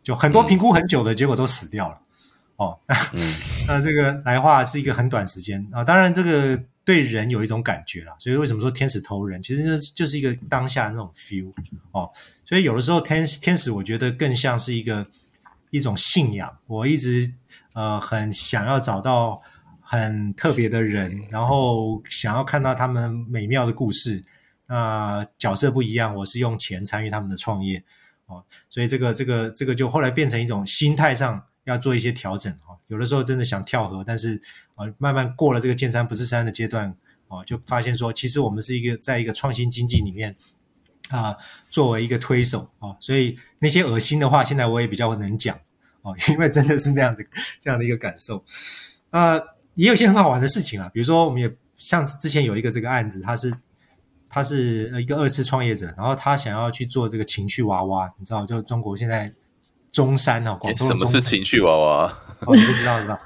[0.03, 1.99] 就很多评估很久的结果都死掉了，
[2.57, 3.19] 嗯、哦，那、 嗯、
[3.67, 11.53] 那这个来化是一个很短时间啊，当然这个对人有一种感觉啦，所以为什么说天使投人，其实就是就是一个当下那种 feel
[11.91, 12.09] 哦，
[12.45, 15.05] 所以有的时候天使天使我觉得更像是一个
[15.69, 17.33] 一种信仰，我一直
[17.73, 19.41] 呃很想要找到
[19.81, 24.23] 很特别的人，然后想要看到他们美妙的故事，
[24.67, 27.83] 那、角色不一样，我是用钱参与他们的创业。
[28.27, 32.66] 哦，所以这个这个这个就后来变成一种心态上要做一些调整哈。
[32.87, 34.41] 有的时候真的想跳河，但是
[34.75, 36.95] 啊，慢慢过了这个见山不是山的阶段，
[37.27, 40.35] 哦，就发现说，其实我们是一个在一个创新经济里面
[41.09, 41.37] 啊、呃，
[41.69, 45.57] 作为一个推手啊、哦，所以那些恶心的话，现在我也比较能讲
[46.01, 47.23] 哦，因为真的是那样的
[47.59, 48.43] 这样的一个感受。
[49.09, 49.41] 呃，
[49.75, 53.53] 也有一些很好玩的事情啊，比如说我们也像之前有一个这个案子，他是
[54.29, 59.33] 他是一个二次创业者，然后他想要去做这个情趣娃娃，你知道，就中国现在
[59.91, 62.19] 中山哦，广东什么是情趣娃娃？
[62.41, 63.19] 哦，你不知道是吧？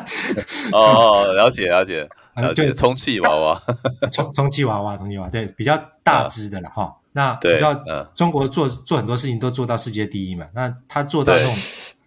[0.72, 2.08] 哦，了解了解。
[2.36, 3.62] 了解， 充气娃娃，
[4.12, 6.94] 充充气娃娃，充气娃娃，对，比较大只的了哈。
[7.12, 7.74] 那你知道，
[8.14, 10.46] 中国做做很多事情都做到世界第一嘛？
[10.52, 11.54] 那他做到那种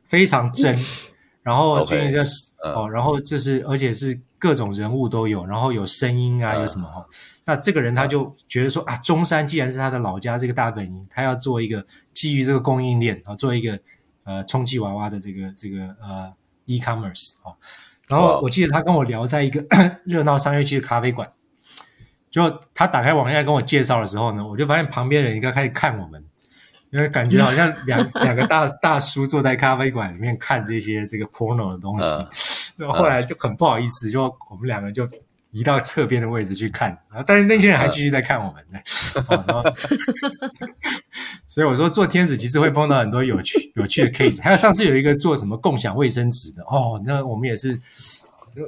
[0.03, 0.77] 非常真，
[1.41, 2.23] 然后就那个
[2.61, 7.03] 哦，然后就是而且是各种人物都有，然后有声音啊，有什么哈？
[7.45, 11.83] 那这个人他就觉得说啊，中山既然是他的老家，这个大本营，他要做一个
[12.13, 13.79] 基于这个供应链啊，做一个
[14.25, 16.31] 呃充气娃娃的这个这个呃
[16.69, 17.55] e-commerce 哦。
[18.07, 19.63] 然后我记得他跟我聊，在一个
[20.05, 21.29] 热闹商业区的咖啡馆，
[22.29, 26.23] 就他打开网页跟我介绍的时候呢，我就发现旁边人应该开始看我们，
[26.91, 32.07] 因为感觉好像两 两个大大叔坐在咖啡馆里面看这些这个 porno 的东西，
[32.77, 35.07] 然后后来就很不好意思，就我们两个就。
[35.51, 38.79] 移到侧边的位置去看，然后但是那些人还继续在看我们呢。
[39.47, 39.63] 然后，
[41.47, 44.41] 所以我说做天使其实会碰到很多有趣有趣的 case。
[44.41, 47.79] 还有上次有一个做什么共享卫生纸的哦，那我们也是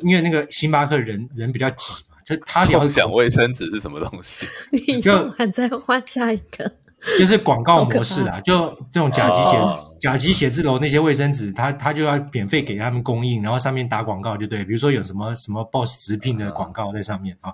[0.02, 4.46] 因为那个星巴克人人比较挤嘛，就他聊共享卫生纸是什么东西？
[4.88, 6.72] 你就还在换下一个。
[7.18, 17.52] 就是广告模式啦，就这种甲级写、哦、甲级写字楼那些卫生纸，他他就要免费给他们供应，然后上面打广告就对，比如说有什么什么 Boss 直聘的广告在上面啊，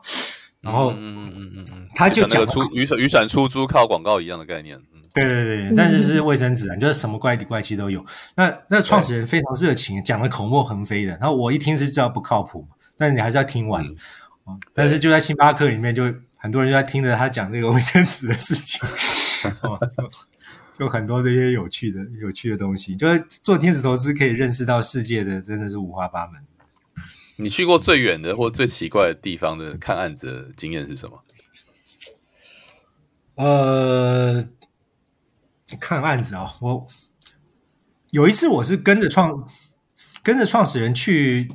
[0.60, 8.05] 然后嗯嗯嗯嗯嗯，他就讲出雨伞雨伞出租靠广告一样的概念，嗯，对对对，但是是卫生纸啊，就是什么怪里怪气都有。
[8.36, 13.81] 那那创始人非常热情，讲的口沫横飞的，然后我一听是知道不靠谱嘛，但你还是要听完，
[14.45, 16.13] 嗯，但是就在星巴克里面就。
[16.39, 18.79] 很多人就在听着他讲这个卫生纸的事情，
[19.63, 22.95] 哦，就就很多这些有趣的、有趣的东西。
[22.95, 26.41] 就是做天使投资可以认识到世界的，真的是五花八门。
[27.38, 31.23] 你去过最远的或最奇怪的地方的看案子的经验是什么？
[33.36, 34.47] 呃，
[35.80, 36.88] 看案子啊，哦，我
[38.12, 39.47] 有一次我是跟着创
[40.23, 41.52] 跟着创始人去，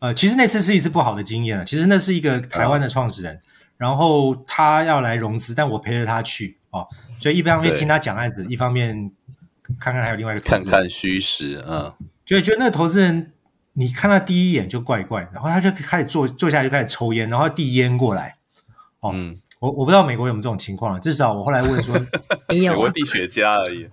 [0.00, 1.64] 呃，其实那次是一次不好的经验了。
[1.64, 3.36] 其实那是一个台湾的创始人。
[3.36, 3.40] 哦
[3.76, 6.86] 然后他要来融资，但我陪着他去哦，
[7.20, 9.10] 所以一方面听他讲案子，一方面
[9.78, 10.70] 看看还有另外一个投资人。
[10.70, 11.92] 看看虚实，嗯，
[12.24, 13.32] 就觉得那个投资人，
[13.74, 18.36] 你看他第一眼就怪怪，然后他就开始坐坐下来就开始抽烟，然后递烟过来，
[19.00, 21.94] 哦，嗯、我我不知道美国有没有这种情况了，至少我后来问说，
[22.48, 23.88] 没有，我递雪茄而已，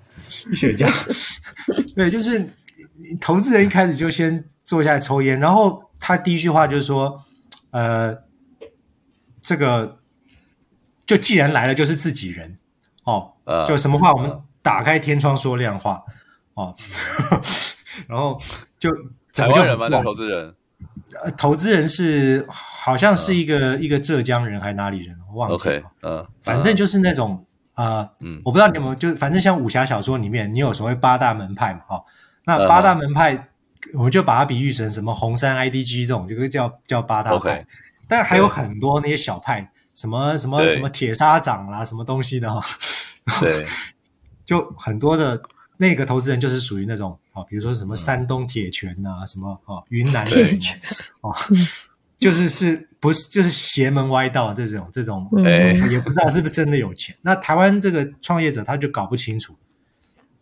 [0.56, 0.90] 雪茄，
[1.96, 2.50] 对，就是
[3.22, 7.24] 投资人一开始就先坐下来抽烟，然后他第一句话就是说，
[7.72, 8.22] 呃。
[9.46, 10.00] 这个
[11.06, 12.58] 就既然来了，就是自己人
[13.04, 13.34] 哦。
[13.46, 16.04] 呃，就什么话，我们打开天窗说亮话
[16.54, 16.74] 哦。
[18.08, 18.39] 然后
[18.80, 18.89] 就
[19.34, 19.88] 台湾人吗？
[19.89, 20.56] 那投资人？
[21.24, 25.16] 呃，投资人是好像是一个一个浙江人还是哪里人？
[25.30, 25.84] 我忘记了。
[26.02, 31.82] 嗯，反正就是那种啊，嗯，我不知道你有没有，就反正像武侠小说里面，你有所谓八大门派嘛？
[31.89, 32.04] 哦，
[32.46, 33.50] 那八大门派，
[33.96, 37.66] 我们就把它比喻成什么红山 IDG 这种，这个叫叫八大派。
[38.08, 42.65] 但是还有很多那些小派，什么什么什么铁砂掌啦，什么东西的哈，
[43.39, 43.65] 对，
[44.45, 45.41] 就很多的
[45.77, 50.79] 那个投资人就是属于那种啊，比如说什么山东铁拳呐，什么啊云南铁拳
[51.21, 51.29] 啊，
[52.17, 55.29] 就是是不是就是邪门歪道这种这种，
[55.91, 57.15] 也不知道是不是真的有钱。
[57.21, 59.56] 那台湾这个创业者他就搞不清楚，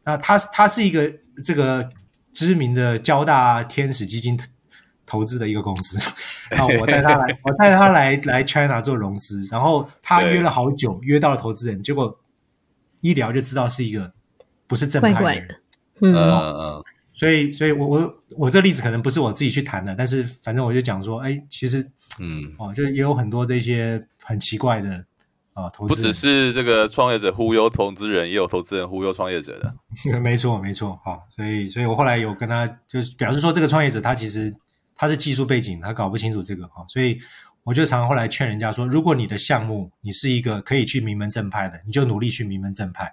[0.03, 1.11] 那他他是一个
[1.43, 1.89] 这个
[2.33, 4.39] 知名的交大天使基金。
[5.11, 5.99] 投资的一个公司，
[6.49, 12.17] 然后我带他来，我带他来来 China 做融资，然后他约了好久，约到了投资人，结果
[13.01, 14.13] 一聊就知道是一个
[14.67, 15.55] 不是正派的人，怪怪的。
[15.99, 16.15] 嗯。
[16.15, 21.85] 嗯，所以所以我我我这例子可能不是我自己去谈的，但是反正我就讲说，哎，其实
[22.21, 22.53] 嗯。
[22.57, 25.03] 哦，就也有很多这些很奇怪的
[25.53, 29.75] 啊投资，不只是这个创业者忽悠投资人，也有投资人忽悠创业者的，
[30.21, 34.55] 没错没错，好，所以所以我后来有跟他就是表示说，这个创业者他其实。
[35.01, 37.19] 他是技术背景，他搞不清楚这个哈，所以
[37.63, 43.11] 我就常常后来劝人家说，如果你的项目你是一个可以去名门正派的，你就努力去名门正派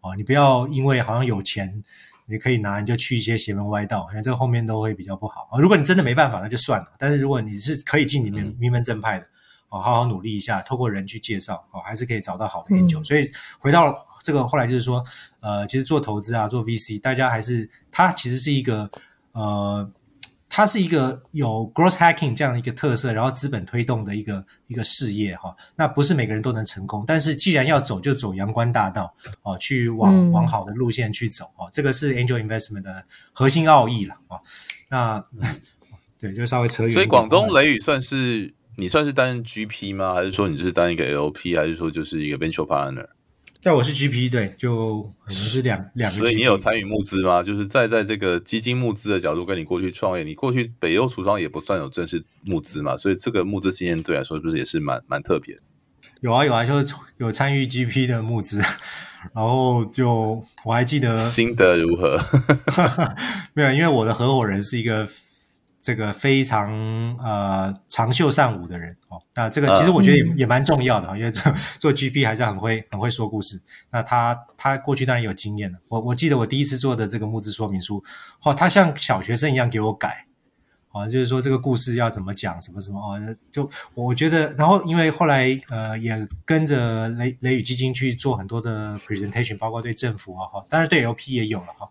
[0.00, 1.84] 哦，你不要因为好像有钱
[2.26, 5.60] 你可以拿，你就去一些邪门歪道，因为这个后面都会比较不好啊。
[5.60, 6.88] 如果你真的没办法，那就算了。
[6.98, 9.24] 但是如果你是可以进里面名门正派的
[9.68, 13.04] 哦，好好努力一下，透过人去介绍哦，还是可以找到好的研究。
[13.04, 15.04] 所以回到这个后来就是说，
[15.42, 18.90] 呃，其实做投资啊，做 VC，大家还是它其实是一个
[19.30, 19.88] 呃。
[20.52, 25.56] 它是一个有 growth hacking 这样一个特色，然后资本推动的一个一个事业哈。
[25.76, 31.70] 那不是每个人都能成功，但是既然要走，就走阳关大道哦，去往往好的路线去走哦。
[31.72, 34.40] 这个是 angel investment 的核心奥义了啊。
[34.90, 35.24] 那
[36.18, 36.92] 对，就稍微扯远。
[36.92, 40.12] 所以广东雷雨算是你算是担任 GP 吗？
[40.12, 41.56] 还是说你就是担任一个 LP？
[41.56, 43.06] 还是说就是一个 venture partner？
[43.62, 46.18] 但我是 GP，对，就可能是两两个。
[46.18, 47.42] 所以你有参与募资吗？
[47.42, 55.56] 就是在在这个基金募资的角度，跟你过去创业，你过去北欧橱窗也不算有正式募资嘛，所以这个募资经验对来说，是不是也是蛮蛮特别？
[56.22, 58.60] 有啊有啊，就是有参与 GP 的募资，
[59.34, 62.18] 然后就我还记得心得如何？
[63.52, 65.08] 没有，因为我的合伙人是一个。
[65.82, 66.70] 这个非常
[67.16, 73.58] 呃长袖善舞的人哦，那这个其实我觉得也、uh, 也蛮重要的啊，因为做 做 GP 还是很会很会说故事。
[73.90, 75.78] 那他他过去当然有经验了。
[75.88, 78.04] 我我记得我第一次做的这个募资说明书，
[78.42, 80.26] 哦，他像小学生一样给我改，
[80.92, 91.88] 哦，就是说这个故事要怎么讲，什么什么哦，就我觉得，然后因为后来呃也跟着雷雷雨基金去做很多的 presentation，包括对政府啊哈，当然对 LP 也有了哈。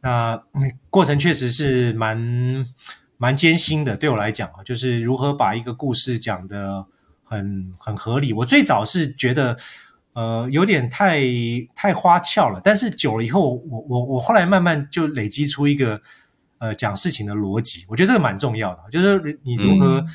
[0.00, 0.42] 那
[0.90, 2.66] 过程确实是蛮。
[3.18, 6.86] 蛮艰辛的，对我来讲啊，就是如何把一个故事讲的
[7.24, 8.32] 很很合理。
[8.32, 9.58] 我最早是觉得，
[10.12, 11.20] 呃，有点太
[11.74, 16.00] 太花俏了，但是久了以后，我我我后来慢慢就累积出一个
[16.58, 17.84] 呃讲事情的逻辑。
[17.88, 20.06] 我觉得这个蛮重要的，就是你如何、嗯、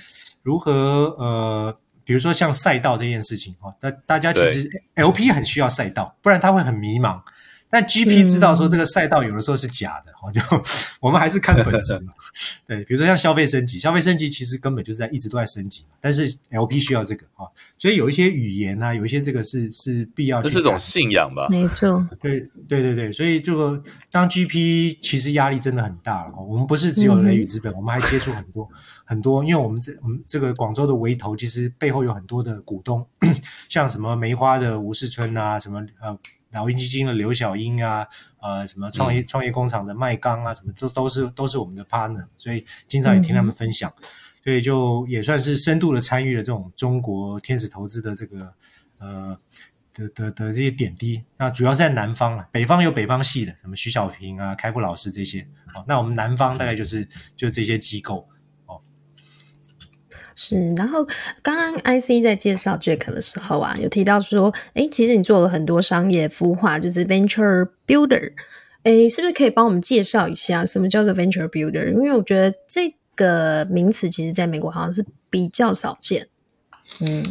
[0.41, 0.71] 如何
[1.19, 7.21] 呃，比如说像赛道这件事情啊，大大家其实 LP 很需要赛道，不然他会很迷茫。
[7.73, 10.39] 但 GP 知道说这个赛道有的时候是假的，嗯、就
[10.99, 12.13] 我们还是看本质嘛。
[12.67, 20.39] 对，比如说像消费升级，消费升级其实根本就是在一直都在升级，但是 LP 需要这个啊，所以有一些语言啊，有一些这个是是必要。
[20.43, 21.47] 这是种信仰吧？
[21.49, 22.07] 没错。
[22.21, 23.81] 对对对对，所以这个
[24.11, 26.35] 当 GP 其实压力真的很大了。
[26.47, 28.69] 我们不是只有雷雨资本，嗯、我们还接触很多
[29.03, 33.03] 很多，因为我们这我们这个广州的围投其实背后有很多的股东，
[33.67, 36.15] 像什么梅花的吴世春啊，什么呃。
[36.53, 38.07] 老鹰基金的刘小英啊，
[38.41, 44.03] 呃，什么创业、嗯、创业工厂的麦刚啊，什么都都是都是我们的 partner，所以经常也听他们分享，嗯、
[44.43, 48.53] 所以就也算是深度的参与了这种中国天使投资的这个
[48.99, 49.37] 呃
[49.93, 51.23] 的的的这些点滴。
[51.37, 55.41] 那主要是在南方了，北方有北方系的，什么徐小平啊、开复老师这些，
[55.75, 58.27] 哦，那我们南方大概就是就这些机构。
[60.35, 61.05] 是，然后
[61.41, 68.33] 刚刚 IC 在介绍 Jack 的时候啊，有提到说，哎，其实你做了很多商业孵化，就是 Venture Builder，
[68.83, 71.91] 哎，是不是可以帮我们介绍一下什么叫做 Venture Builder？
[71.91, 76.27] 因为我觉得这个名词其实在美国好像是比较少见。
[76.99, 77.23] 嗯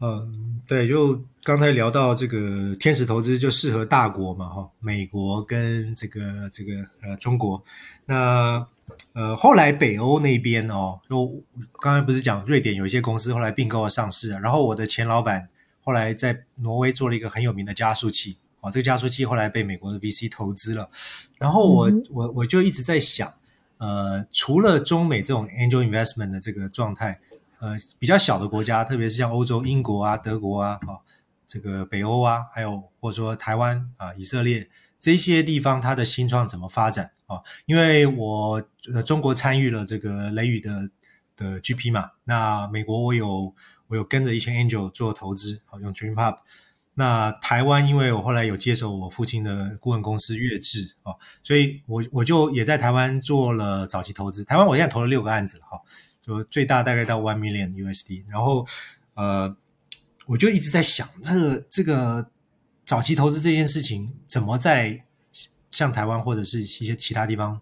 [0.00, 6.20] 嗯，对，就刚才聊到这个天使投资就适合大国嘛，哈，美国跟这个
[6.52, 6.72] 这个
[7.02, 7.64] 呃中国，
[8.04, 8.66] 那。
[9.14, 11.42] 呃，后来北欧那边哦，就
[11.80, 15.48] 刚才不是讲瑞典有一些公司后来并购了上市啊，然后我的前老板
[15.82, 20.88] 后来在挪威做了一个很有名的加速器，哦，这个加速器后来被美国的 VC 投资了，
[21.38, 23.32] 然后我、嗯、我我就一直在想，
[23.78, 27.18] 呃，除了中美这种 angel investment 的这个状态，
[27.60, 31.00] 呃，比较小的国家，特别是像欧洲英国啊、德国啊，哦，
[31.46, 34.68] 这个北欧啊，还有或者说台湾啊、以色列
[34.98, 37.10] 这些地方，它的新创怎么发展？
[37.32, 40.90] 啊因为我呃中国参与了这个雷雨的
[41.36, 43.54] 的 GP 嘛，那美国我有
[43.88, 46.38] 我有跟着一些 Angel 做投资，啊用 DreamPub。
[46.94, 54.44] 那台湾因为我后来有接手我父亲的顾问公司月智啊，所以我我就也在台湾做了早期投资。
[54.44, 55.80] 台湾我现在投了六个案子了哈，
[56.20, 58.24] 就最大大概到 one million USD。
[58.28, 58.66] 然后
[59.14, 59.56] 呃，
[60.26, 62.30] 我就一直在想这个这个
[62.84, 65.06] 早期投资这件事情怎么在。
[65.72, 67.60] 像台湾或者是一些其他地方，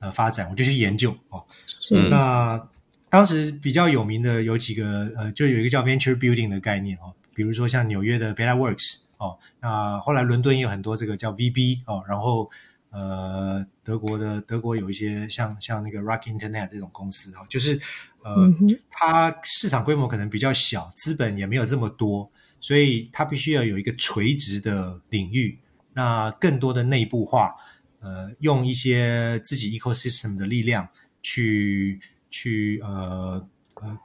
[0.00, 1.42] 呃，发展我就去研究哦。
[1.80, 1.94] 是。
[2.10, 2.68] 那
[3.08, 12.50] 当时比较有名的有几个，呃，就有一个叫 venture building 的概念哦，比如说像纽约的 BetaWorks 哦，那后来伦敦也有很多这个叫 VB 哦，然后
[12.90, 17.80] 呃，德国的德国有一些像像那个 Rock Internet 这种公司哦，就是
[18.22, 25.58] 呃，嗯、它市场规模可能比较小，资本也没有这么多，所以它必须要有一个垂直的领域。
[25.94, 27.54] 那更多的内部化，
[28.00, 30.88] 呃，用一些自己 ecosystem 的力量
[31.22, 33.98] 去去呃呃，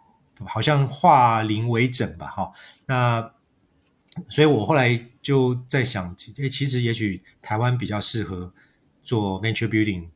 [0.45, 2.51] 好像化零为整吧，哈。
[2.85, 3.31] 那
[4.29, 8.51] 所以我后来就在想，诶，其实也许台湾比较适合
[9.03, 10.09] 做 venture building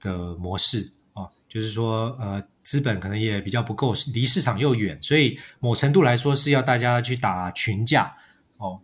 [0.00, 8.16] 的模式啊，就是说，呃，资本可能也比较不够，离市场又远，所以某程度来说是要大家去打群架
[8.56, 8.80] 哦。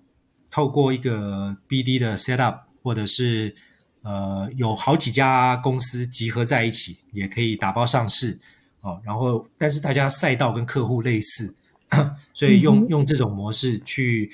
[0.50, 3.54] 透过一个 BD 的 setup，或者是
[4.02, 8.38] 呃有好几家公司集合在一起，也可以打包上市
[8.82, 9.00] 哦。
[9.04, 11.56] 然后，但是大家赛道跟客户类似，
[12.32, 14.30] 所以用用这种模式去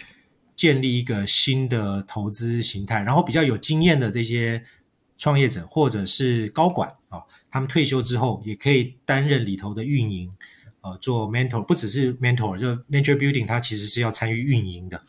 [0.55, 3.03] 建立一个新的投资形态。
[3.03, 4.63] 然后比较有经验的这些
[5.19, 10.33] 创业者或者是高管啊、哦，他们退休之后也可以担任里头的运营。
[10.85, 15.01] 呃，做 mentor 不只是 mentor，就 venture building，它其实是要参与运营的，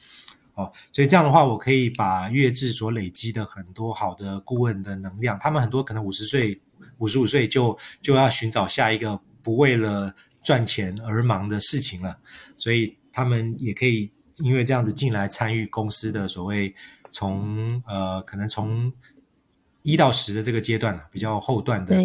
[0.56, 6.60] 哦，所以这样的话，我可以把跃致所累积的很多好的顾问的能量，他们很多可能五十岁、
[7.00, 12.18] 五十五岁就就要寻找下一个不为了赚钱而忙的事情了，
[12.56, 16.74] 所以他们也可以因为这样子进来参与公司的所谓
[17.12, 18.92] 从呃，可能从
[19.82, 21.96] 一到十的这个阶段比较后段的。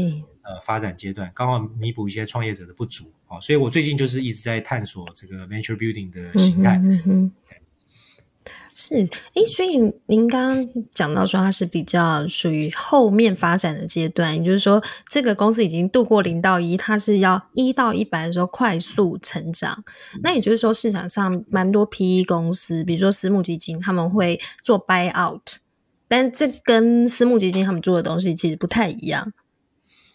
[0.48, 6.78] 呃，发展阶段刚好弥补一些创业者的不足，哦，所以我最近就是一直在探索这个 venture building 的形态。
[6.82, 7.32] 嗯哼，
[8.80, 8.94] 是，
[9.34, 9.76] 诶，所以
[10.06, 19.82] 您刚刚讲到说它是比较属于后面发展的阶段，也就是说，这个公司已经度过零到一，它是要一到一百的时候快速成长。
[20.22, 25.42] 那也就是说，市场上蛮多 PE 公司，比如说私募基金，他们会做 buy out，
[26.06, 29.32] 但这跟私募基金他们做的东西其实不太一样。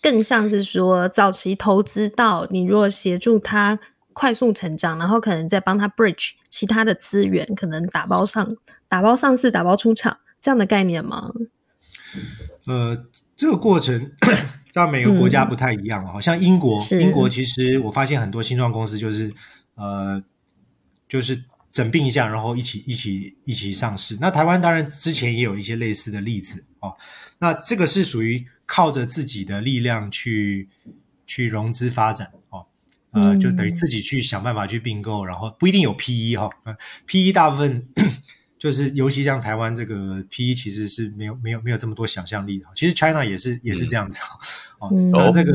[0.01, 3.79] 更像是说，早期投资到你，如果协助他
[4.13, 8.55] 快速成长，然后可能再帮他 bridge 其他的资源，可能打包上、
[8.87, 11.33] 打包上市、打包出厂这样的概念吗？
[12.67, 13.05] 呃，
[13.35, 14.11] 这个过程
[14.71, 19.33] 在每个国家不太一样，好、嗯、像英国，英国其实我发现很多新创公司就是
[19.75, 20.23] 呃，
[21.07, 24.17] 就是整并一下，然后一起一起一起上市。
[24.21, 26.95] 那台湾当然之前也有一些类似的例子哦。
[27.39, 30.69] 那这个是属于靠着自己的力量去
[31.25, 32.39] 去融资发展哦，
[33.13, 36.75] 呃，就等于自己去想办法去并购，然后不一定有 PE 哈、哦
[37.07, 37.87] ，PE 大部分
[38.57, 42.65] 就是尤其像台湾这个 PE 其实是没有没有没有这么多想象力的。
[42.75, 44.19] 其实 China 也是也是这样子
[44.79, 45.51] 哦，那那个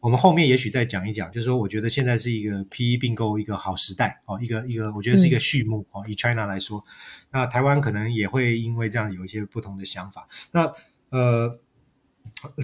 [0.00, 6.84] 我们后面也许再讲一讲，就是说我觉得现在是一个 PE 并购一个好时代哦，一个一个我觉得是一个序幕哦，以 China 来说，
[7.30, 10.72] 那台湾可能也会因为这样有一些不同的想法，那。
[11.12, 11.58] 呃，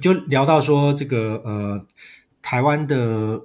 [0.01, 1.85] 就聊到说这个呃，
[2.41, 3.45] 台湾的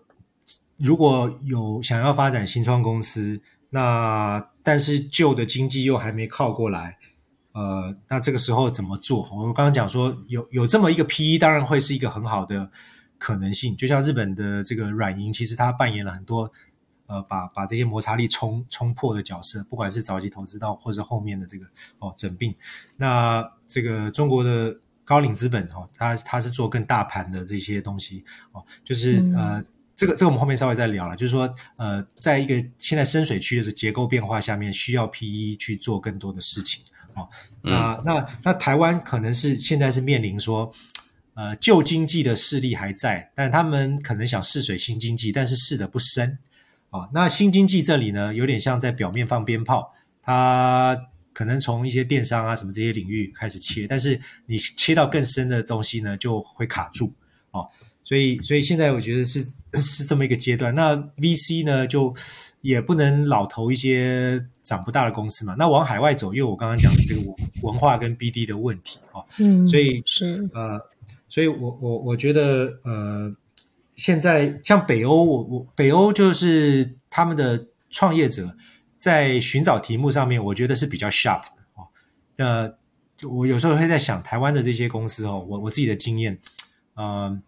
[0.82, 6.98] 如果有想要发展新创公司，那但是旧的经济又还没靠过来，
[7.54, 9.22] 呃，那这个时候怎么做？
[9.32, 12.70] 我刚刚讲说有有这么一个 PE，当然会是一个很好的
[13.18, 13.78] 可能性。
[13.78, 16.52] 就像日本的这个软银，其实它扮演了很多
[17.06, 21.66] 呃，把把这些摩擦力冲冲破的角色，不管是早期投资到或者后面的这个
[22.00, 22.56] 哦整并，
[22.98, 24.76] 那这个中国的。
[25.04, 28.24] 高瓴资本哦，它它是做更大盘的这些东西
[28.54, 29.62] 哦，就是、呃，
[30.02, 36.84] 这个这个我们后面稍微再聊了，就是说呃，在一个现在深水区的结构变化下面，需要 PE 去做更多的事情
[37.14, 37.30] 哦。
[37.62, 40.74] 那、嗯、那那台湾可能是现在是面临说，
[41.36, 46.40] 呃，旧经济的势力还在，但他们可能想试水新经济，但是试的不深
[46.90, 47.10] 啊、哦。
[47.14, 49.94] 那新经济这里呢，有点像在表面放鞭炮，
[50.24, 50.98] 它。
[51.34, 57.14] 可能从一些电商啊什么这些领域开始切，但是你切到更深的东西呢，就会卡住哦。
[58.04, 59.46] 所以，所以现在我觉得是
[59.76, 60.74] 是这么一个阶段。
[60.76, 62.14] 那 VC 呢，就
[62.62, 65.56] 也不能老投一些长不大的公司嘛。
[65.58, 67.22] 那往海外走，因为我刚刚讲的这个
[67.62, 70.80] 文化跟 BD 的问题啊，嗯，所以是呃，
[71.30, 73.34] 所以我我我觉得呃，
[73.96, 78.56] 现在像北欧，我我北欧就是他们的创业者。
[79.02, 81.88] 在寻找题目上面，我觉得是比较 sharp 的哦。
[82.38, 82.72] 呃，
[83.28, 86.38] 我有时候会在想，台湾的这些公司哦，我我自己的经验，
[86.94, 87.42] 嗯、呃，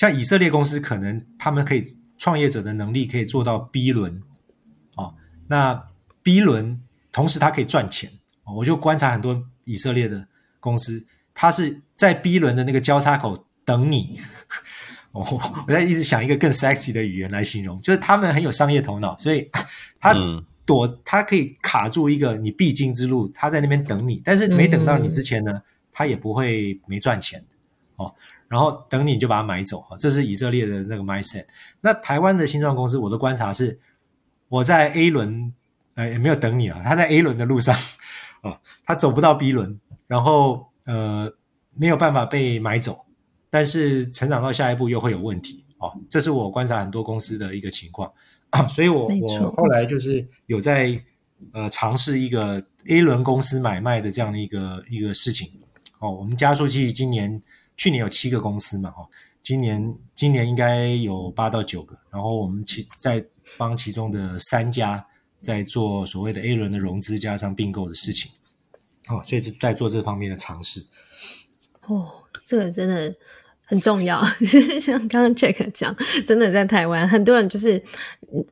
[0.00, 4.22] 像以色列公司，可能他们可以创业者的能力可以做到 B 轮，
[4.96, 5.14] 哦，
[5.46, 5.74] 那
[6.22, 6.80] B 轮
[7.12, 8.10] 同时它可以赚钱，
[8.56, 10.26] 我就观察很多以色列的
[10.58, 14.18] 公司，它是在 B 轮的那个交叉口等你。
[15.12, 15.22] 哦，
[15.66, 19.50] 我在一直想一个更 sexy 的语言来形容，就是他们很有商业头脑，所以
[20.00, 20.14] 他。
[20.14, 27.44] 嗯躲，他可以卡住一个你必经之路，他在那边等你，但是没等到你之前呢，嗯、他也不会没赚钱
[28.00, 28.14] 哦。
[28.48, 31.44] 然后等你就把它买走，这是以色列的那个 mindset。
[31.82, 33.78] 那台湾的新创公司，我的观察是，
[34.48, 35.54] 我在 A 轮，
[35.94, 37.72] 呃，也没有等你啊，他在 A 轮的路上，
[38.42, 39.78] 哦，他走不到 B 轮，
[40.08, 41.32] 然后呃，
[41.76, 43.06] 没有办法被买走，
[43.50, 45.92] 但是成长到下一步又会有问题哦。
[46.08, 48.12] 这是我观察很多公司的一个情况。
[48.68, 51.00] 所以，我我后来就是有在
[51.52, 55.48] 呃尝试一个 A 轮公司买卖的这样的一个一个事情。
[56.00, 57.40] 哦，我们加速器今年
[57.80, 59.08] 去年有七个公司嘛，哦，
[59.42, 61.98] 今年今年应该有八到九个。
[62.10, 63.24] 然后我们其在
[63.56, 65.02] 帮其中的三家
[65.40, 68.30] 在做所谓的 A 轮的融资加上并购的事情。
[69.08, 70.84] 哦，所以就在做这方面的尝试。
[71.86, 73.16] 哦，这个真的。
[73.70, 74.20] 很重要，
[74.80, 75.94] 像刚刚 Jack 讲，
[76.26, 77.80] 真的在台湾，很多人就是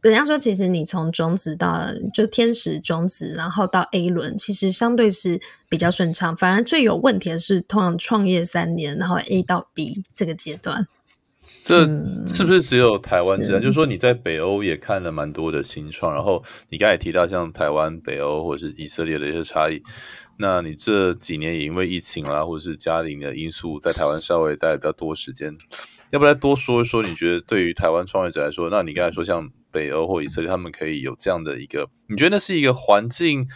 [0.00, 6.36] 人家说，其实你从种子到就天使种子，然后到 A 轮，其实相对是比较顺畅。
[6.36, 10.86] 反而最有问题的是，通常创业三年，然后 A 到 B 这个阶段，
[11.64, 11.84] 这
[12.24, 13.60] 是不是只有台湾这样？
[13.60, 19.82] 就是说你在北欧也看了蛮多的新创，然后你刚才提到像台湾、北欧或者是以色列的一些差异。
[20.40, 25.52] 那你这几年也因为疫情啦，或者是家庭的因素，在台湾稍微待比较多时间，
[26.10, 27.02] 要不然多说一说？
[27.02, 33.48] 你觉得对于台湾创业者来说，那你刚才说像北欧或以色列，他们可以有这样的一个，你觉得那是一个环境？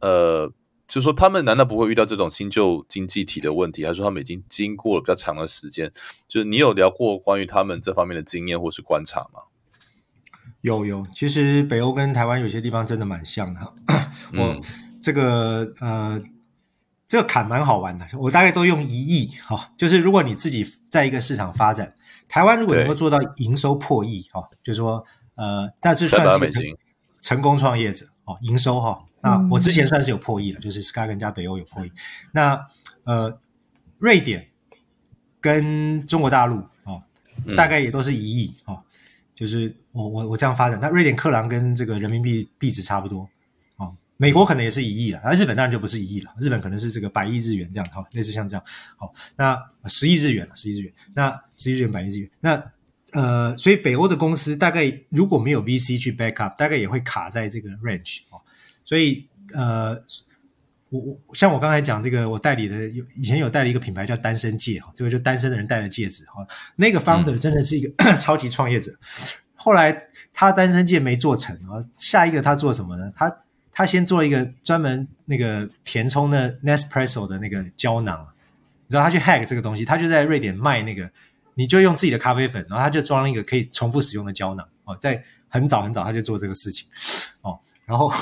[0.00, 0.46] 呃，
[0.86, 5.92] 就是说他们难道不会遇到这种新旧经济体的问题，还是说他们已经经过了比较长的时间？
[6.28, 9.40] 就是你有聊过关于他们这方面的经验或是观察吗？
[10.60, 13.60] 有有，其实北欧跟台湾有些地方真的蛮像的。
[14.38, 14.44] 我。
[14.44, 14.62] 嗯
[15.02, 16.22] 这个呃，
[17.06, 18.06] 这个坎蛮好玩的。
[18.14, 21.92] 我大概都用一亿哈、哦，就是如果你自己在一个市场发展，
[22.28, 26.62] 台湾如果能够做到营收破亿哈、哦，就是说呃，那是算是成，
[27.20, 29.02] 成功创业者哦，营收哈、哦。
[29.20, 31.92] 那我之前算是有破亿了，嗯、就是 Skagen 加北欧有破亿。
[32.32, 32.66] 那
[33.04, 33.38] 呃，
[33.98, 34.48] 瑞典
[35.40, 37.02] 跟中国大陆哦，
[37.56, 38.80] 大概也都是一亿哦。
[39.34, 43.28] 就是我我我这样发展，那瑞典克朗跟这个人民币币值差不多。
[44.22, 48.64] 美国可能也是一亿了，而日本当然就不是一亿了，日本可能是这个百亿日元这样，好，类似像这样，
[48.96, 52.64] 好，那十亿日元了，十亿日元，那十亿日元，百亿日元，那
[53.10, 58.40] 呃，所以北欧的公司大概如果没有 VC 去 back up，大概也会卡在这个 range 哦，
[58.84, 60.00] 所以呃，
[60.90, 66.46] 我我像我刚才讲这个，我代理的有以前有代理一个品牌叫单身戒哈，这个就单身的人戴的戒指哈，
[66.76, 68.96] 那个 founder 真的是一个、嗯、超级创业者，
[69.56, 73.12] 后来他单身戒没做成啊，下一个他做什么呢？
[73.16, 73.36] 他
[73.72, 78.28] 他先做了一个专门那个填充的 Nespresso 的那个胶囊，
[78.86, 81.10] 你知道他去 hack 这个东西，他就在瑞典卖那个，
[81.54, 84.68] 你就用自己的咖啡粉，然后他就装了一个可以重复使用的胶囊。
[84.84, 86.86] 哦，在很早很早他就做这个事情。
[87.40, 88.12] 哦，然后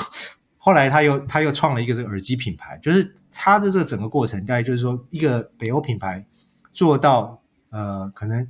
[0.57, 6.25] 后来他又他又创了一个这个耳机品牌，就是他的这个整个过程大概就是说一个北欧品牌
[6.71, 7.41] 做到
[7.71, 8.47] 呃可能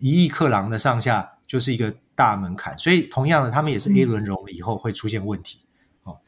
[0.00, 5.60] 一亿克朗的上下就是一个大门槛，所以同样的他们也是 A 轮融了以后会出现问题。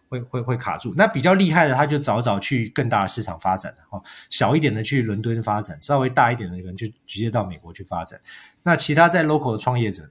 [0.09, 4.03] 会会会卡住，那比较厉害的，他就早早去更大的市场发展了哦。
[4.31, 8.21] 小一点的去伦敦发展，稍微大一点的人就直接到美国去发展。
[8.63, 10.09] 那其他在 local 的创业者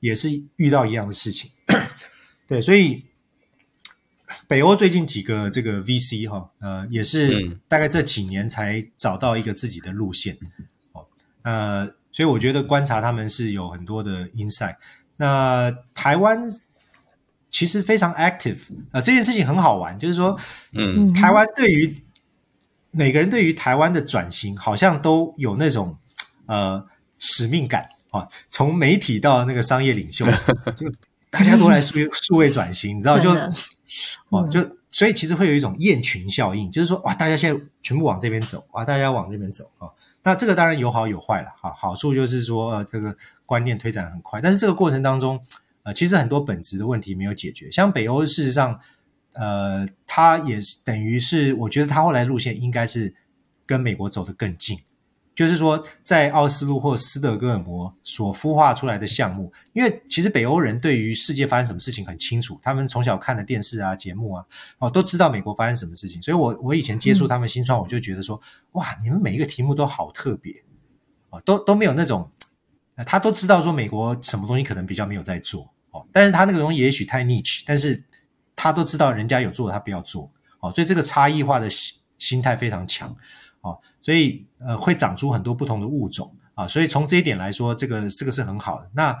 [0.00, 1.50] 也是遇到一样的事情。
[2.46, 3.04] 对，所以
[4.46, 10.36] 北欧最近几个这个 VC 哈，呃，也是大概这几年才找到一个自己的路线。
[10.92, 11.06] 哦，
[11.42, 14.76] 呃，所以我觉得观察他们是有很多的 insight。
[15.16, 16.48] 那台湾。
[17.50, 18.58] 其实非常 active
[18.90, 20.38] 啊、呃，这件事情很好玩，就是说，
[20.72, 22.02] 嗯，台湾对于
[22.90, 25.96] 每个人对于台湾的转型，好像都有那种
[26.46, 26.86] 呃
[27.18, 28.28] 使命感啊。
[28.48, 30.26] 从媒体到那个商业领袖，
[30.76, 30.86] 就
[31.30, 33.30] 大家都来数数位转型，你知道就
[34.28, 39.88] 哦，就所以其实会有一种雁群效应，就是说哇，大家现在全部往这边走啊，大家往这边走啊。
[40.22, 45.40] 那这个当然有好有坏了，好好处就是说呃，这个观念推展很快，但是这个过程当中。
[45.92, 48.78] 其实很多本质的问题没有解决，像北欧，事实上，
[49.32, 53.14] 呃，它也是等于是，我觉得它后来路线应该是
[53.66, 54.78] 跟美国走得更近，
[55.34, 64.44] 就是说，在奥斯陆或斯德哥尔摩所孵化出来的项目，因为其实北欧人对于世界发生什么事情很清楚，他们从小看的电视啊、节目啊，
[64.78, 68.40] 哦，都知道美国发生什么事情，所以我我以前接触他们新创，我就觉得说，
[68.72, 70.52] 哇，你们每一个题目都好特别，
[71.30, 72.28] 哦，都都没有那种，
[73.06, 75.72] 他都知道说美国什么东西可能比较没有在做。
[75.90, 78.04] 哦，但是他那个东西也许太 niche，但是
[78.54, 80.30] 他都知道人家有做，他不要做，
[80.60, 83.16] 哦，所以这个差异化的心心态非常强，
[83.60, 88.90] 哦，所以呃会长出很多不同的物种啊，所以从这一点来说，这个这个是很好的。
[88.92, 89.18] 那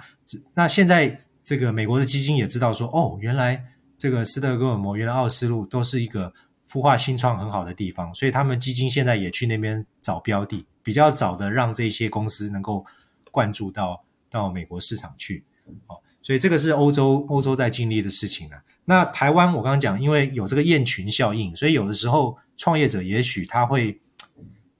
[0.54, 3.64] 那现在这个美国的基金也知道说，哦，原来
[3.96, 6.34] 这个斯德哥尔摩、原来奥斯陆都是一个
[6.68, 12.84] 孵化新创很好的地方，所以他们基金现在也去那边找标的，比较早的让这些公司能够
[13.30, 15.44] 灌注到到美国市场去，
[15.86, 15.96] 哦。
[16.22, 18.62] 所以这个是欧洲欧洲在经历的事情啊。
[18.84, 24.00] 那台湾我刚刚讲，因为有这个雁群效应，所以有的时候创业者也许他会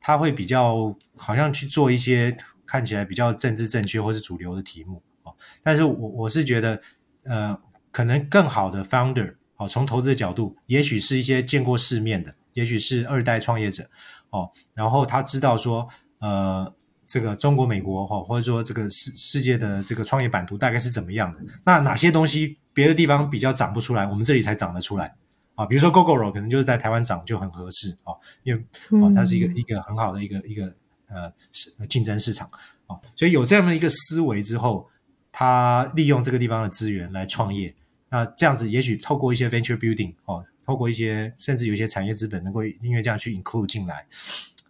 [0.01, 5.35] 他会比较好像去做一些看起来比较政治正确或是主流的题目哦。
[5.63, 6.81] 但是我我是觉得，
[7.25, 7.59] 呃，
[7.91, 13.91] 可能更好的 founder 哦，从投资的角度，也许是一些见过世面的，也许是二代创业者
[14.31, 16.75] 哦，然后他知道说，呃。
[17.09, 21.41] 这个中国、美国哈，或者说这个世世界的这个创业版图大概是怎么样的？
[21.65, 25.17] 那哪些东西别的地方比较长不出来，我们这里才长得出来。
[25.55, 28.61] 啊，比如说 Gogoro 可能就是在台湾长就很合适啊，因为
[29.01, 30.73] 啊它是一个一个很好的一个一个
[31.09, 32.49] 呃竞争市场
[32.87, 34.89] 啊，所以有这样的一个思维之后，
[35.33, 37.75] 他利用这个地方的资源来创业，
[38.11, 44.07] 那这样子也许透过一些 venture building 哦，透过一些甚至有一些产业资本能够因为这样去 include 进来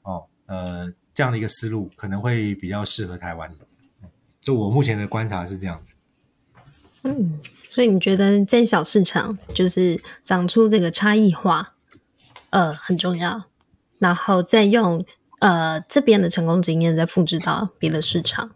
[0.03, 3.51] 哦，呃这样的一个思路可能会比较适合台湾。
[4.41, 5.93] 就我目前的观察是这样子，
[7.03, 11.75] 嗯，所以你觉得在小市场就是长出这个差异化，
[12.51, 13.47] 呃，很重要，
[13.99, 15.05] 然后再用
[15.41, 18.53] 呃这边的成功经验再复制到别的市场。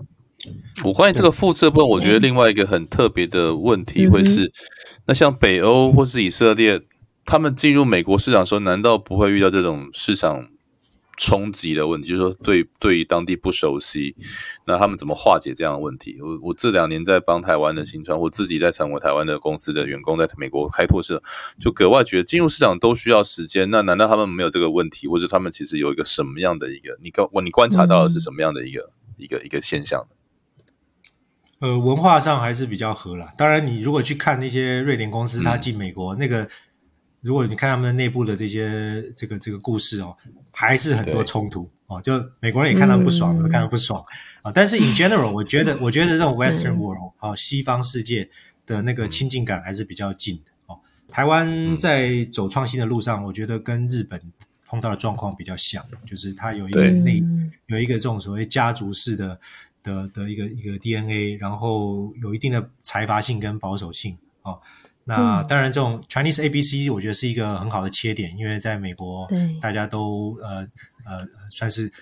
[0.84, 4.52] 我关于这个复制部分，我觉得另外一个很特别的问题会是，嗯、
[5.06, 6.80] 那像北欧或是以色列，
[7.24, 10.46] 他们进入美国市场的时候，难道不会遇到这种市场？
[11.22, 14.16] 冲击的问题，就是说对对于当地不熟悉，
[14.66, 16.18] 那他们怎么化解这样的问题？
[16.20, 21.22] 我我这两年在帮台湾的新创，我自己在成为台湾的公司的员工，在美国开拓社，
[21.60, 23.70] 就格外觉得进入市场都需要时间。
[23.70, 26.98] 那难道他们没有这个问题，或者他们其实有一个什么样的一个？
[27.00, 30.04] 你观我你观察到的是什么样的一个、嗯、一个一个现象？
[31.60, 33.32] 呃，文化上还是比较合啦。
[33.38, 36.48] 当然，你如果去看那些瑞典公司，他进美国、嗯、那个。
[37.22, 40.14] 如果你看他们内部的这些这个这个故事哦，
[40.50, 42.02] 还是很多冲突哦。
[42.02, 44.04] 就美国人也看他们不爽，嗯、看他们不爽
[44.42, 44.50] 啊。
[44.52, 48.28] 但是 in general，我觉得我觉得这种 Western world 啊、嗯，西方世界
[48.66, 50.80] 的那个亲近感还是比较近的哦。
[51.08, 54.20] 台湾在走创新的路上，我觉得跟日本
[54.66, 57.22] 碰到的状况比较像，就是它有一个内
[57.66, 59.38] 有一个这种所谓家族式的
[59.84, 64.58] 的的一个一个 DNA，然后有一定的财阀性跟保守性哦。
[65.04, 69.28] 那当然，这种 Chinese ABC 我觉得是一个很好的切点，因为在美国，
[69.60, 70.60] 大家都呃
[71.04, 71.92] 呃算是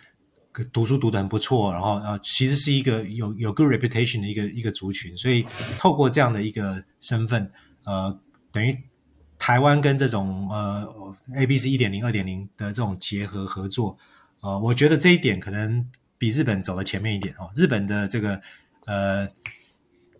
[0.70, 5.46] 读书读得很不错，然后呃其实是一个有有 good reputation 的一个一个族群，所以
[5.78, 7.51] 透过这样的一个身份，
[7.84, 8.20] 呃，
[8.53, 8.76] 等于
[9.38, 10.86] 台湾跟这种呃
[11.36, 13.96] ABC 一点零、二点零的这种结合合作，
[14.40, 15.88] 呃，我觉得这一点可能
[16.18, 17.51] 比日本走得前面一点哦。
[17.55, 18.38] 日本的这个
[18.84, 19.26] 呃。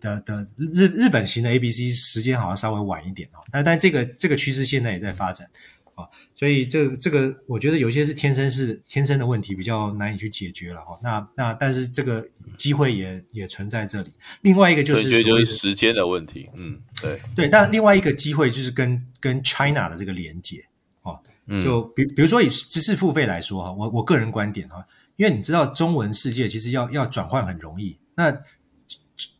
[0.01, 5.47] 的的日日本型的 A B C 时间好像稍微晚一点哦，但但这个这个趋势现在也在发展
[5.95, 10.97] 啊，所以这个、这个我觉得有些是天生是天生的问题，比较难以去解决了哈。
[11.03, 12.25] 那那但是这个
[12.57, 14.11] 机会也也存在这里。
[14.41, 17.47] 另外一个就是所就是时间的问题，嗯，对对。
[17.47, 20.63] 但另外一个机会就是跟跟 China 的这个连接
[21.03, 21.19] 哦，
[21.63, 24.83] 就比比如说以知识付费来说哈，我我个人观点哈，
[25.17, 28.35] 因为你知道中文世界其实要要转换很容易，那。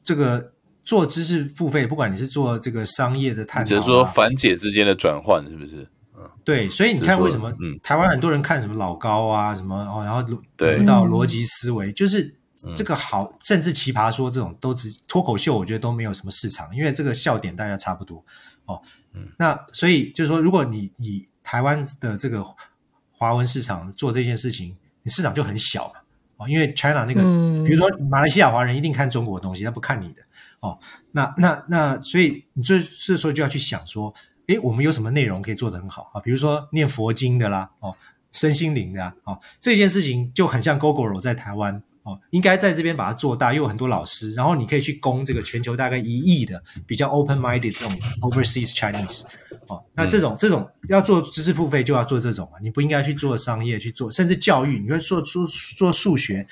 [0.04, 5.88] 这个做知识付费，不管你是做这个商业的探讨，只是说繁简之间的转换，是不是？
[6.16, 10.22] 嗯，对，所以你看为什么台湾很多人看什么老高啊，什么哦，然后
[10.58, 12.36] 得到逻辑思维，就是
[12.76, 18.24] 这个好，甚至奇葩说这种都只脱口秀，我觉得都没有什么市场，因为这个笑点大家差不多
[18.66, 18.82] 哦。
[19.14, 22.44] 嗯，那所以就是说，如果你以台湾的这个
[23.10, 26.01] 华文市场做这件事情，你市场就很小嘛。
[26.48, 27.22] 因为 China 那个，
[27.66, 30.22] 比如说马来西亚华人一定看中国的东西，他不看你的
[30.62, 30.78] 哦。
[31.12, 34.14] 那那那，所以你这这时候就要去想说，
[34.48, 36.22] 诶，我们有什么内容可以做得很好啊？
[36.22, 37.96] 比如说念佛经的啦，哦，
[38.32, 41.82] 身心灵的啊，哦，这件事情就很像 Gogoro 在台湾。
[42.04, 47.92] 哦，应该在这边把它做大，又有很多老师，然后你可以去攻这个全球大概一亿的比较 open-minded 这种
[48.22, 49.24] overseas Chinese。
[49.68, 55.48] 哦，那这种这种要做知识付费就要做这种嘛，你不应该去做商业去做，甚至教育，你说做做
[55.78, 56.48] 做数学，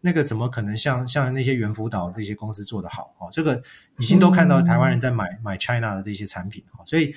[0.00, 3.14] 那个怎么可能像像那些猿辅导这些公司做得好？
[3.18, 3.62] 哦，这个
[3.98, 7.14] 已经都看到台湾人在买买 China 的这些产品，哦，所以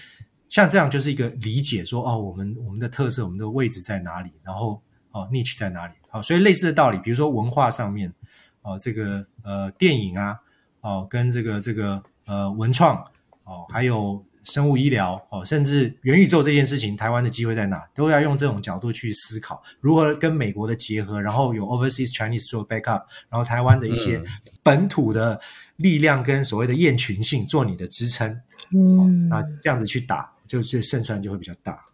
[0.50, 4.82] 像这样就是一个理解说，哦，我们我们的特色，我们的位置在哪里，然后
[5.12, 5.94] 哦，niche 在哪里？
[6.18, 8.12] 好，所以类似的道理，比如说文化上面，
[8.64, 10.40] 哦，这个呃电影啊，
[10.82, 12.96] 哦，跟这个这个呃文创，
[13.44, 17.88] 哦，还有生物医疗，哦，甚至元宇宙这件事情，台湾的机会在哪？
[17.94, 24.20] 都要用这种角度去思考，如何跟美国的结合，然后有 overseas Chinese 做 backup，然后台湾的一些
[24.64, 25.40] 本土的
[25.76, 28.42] 力量跟所谓的雁群性做你的支撑，
[28.74, 31.86] 嗯，那这样子去打，就是胜算就会比较大。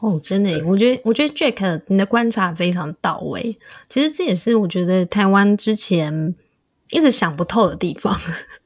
[0.00, 3.58] 哦，真的，我觉得，我觉得 Jack 你的观察非常到位。
[3.88, 6.34] 其实这也是我觉得台湾之前
[6.90, 8.18] 一直想不透的地方，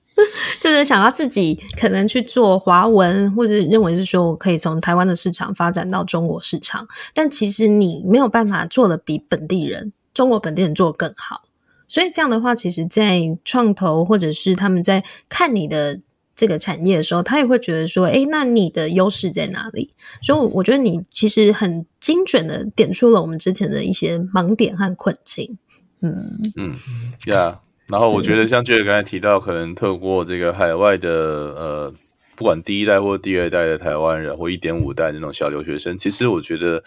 [0.60, 11.42] 就是想要自己可能去做华文，或者认为是说我可以从台湾的市场发展到中国市场，但其实你没有办法做的比本地人、中国本地人做得更好。
[11.86, 16.00] 所以这样的话，其实，在创投或者是他们在看你的。
[16.38, 25.58] 这个产业的时候，他也会觉得说：“哎，那你的优势在哪里？”所以，我觉得你其实很精准的点出了我们之前的一些盲点和困境。
[26.00, 26.76] 嗯嗯
[27.24, 27.56] ，Yeah。
[27.88, 31.92] 然后，我觉得像 Jack 刚才提到，可能透过这个海外的呃
[32.36, 36.84] 不管第一代或第二代的台湾人，或一点五代的那种小留学生，其实我觉得，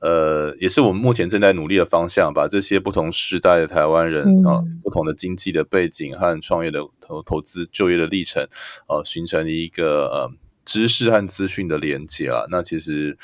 [0.00, 8.46] 呃，也是我们目前正在努力的方向，把这些不同时代的台湾人啊、嗯，不同的经济的背景和创业的投投资就业的历程，
[8.88, 10.32] 呃，形成一个呃
[10.64, 12.44] 知识和资讯的连接啊。
[12.50, 13.16] 那其实。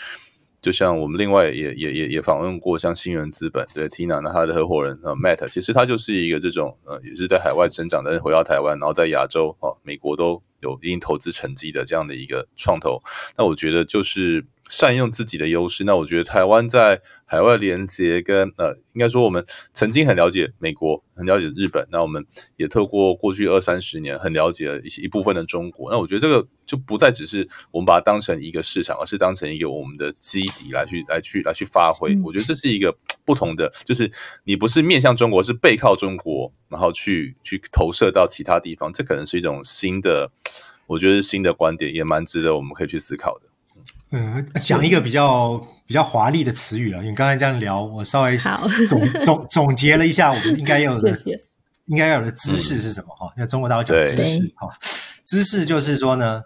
[0.58, 13.00] 就像我们另外也也也也访问过像新人资本对 Tina 那他的合伙人呃 Matt，其实他就是一个这种呃也是在海外成长的人回到台湾，然后在亚洲哦美国都有一定投资成绩的这样的一个创投，
[13.36, 14.44] 那我觉得就是。
[14.68, 22.24] 善用自己的优势，那我觉得台湾在海外连接跟呃，应该说我们曾经很了解美国，很了解日本，那我们
[22.56, 32.18] 也透过过去二三十年很了解一些一部分的中国，那我觉得这个就不再只是我们把它当成一个市场，而是当成一个我们的基底来去来去来去发挥。
[32.24, 34.10] 我觉得这是一个不同的，就是
[34.44, 40.30] 你不是面向中国，是背靠中国，然后去去投射到其他地方，这可能是一种新的，
[40.86, 43.48] 我觉得是新的观点，也蛮值得我们可以去思考的。
[44.10, 47.02] 嗯，讲一个比较比较华丽的词语了。
[47.02, 48.38] 因为刚才这样聊，我稍微
[48.88, 51.40] 总总总结了一下，我们应该要有的谢谢
[51.86, 53.08] 应该要有的姿势是什么？
[53.16, 54.68] 哈、嗯，那中国大陆讲姿势，哈，
[55.24, 56.40] 姿势就是说呢，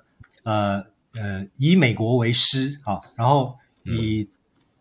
[0.45, 0.83] 呃
[1.15, 3.55] 呃，以美国为师啊，然后
[3.85, 4.27] 以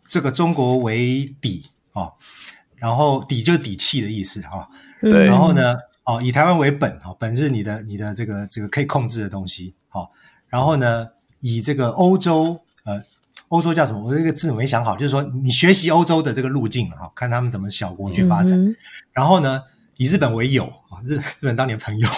[0.07, 2.09] 这个中国为底啊，
[2.77, 4.69] 然后底就是底气的意思哈。
[5.01, 5.75] 对，然后呢，
[6.05, 10.09] 哦，以台湾为本哈，本是你的你的这个这个可以控制的东西，好，
[10.47, 11.09] 然后呢，
[11.41, 12.61] 以这个欧洲。
[13.49, 14.01] 呃，欧洲叫什么？
[14.01, 18.59] 我这个字没想好，就是说你学习欧洲的这个路径哈，看他们怎么小国去发展。
[18.59, 18.75] 嗯、
[19.11, 19.61] 然后呢，
[19.97, 22.09] 以日本为友啊，日日本当年朋友，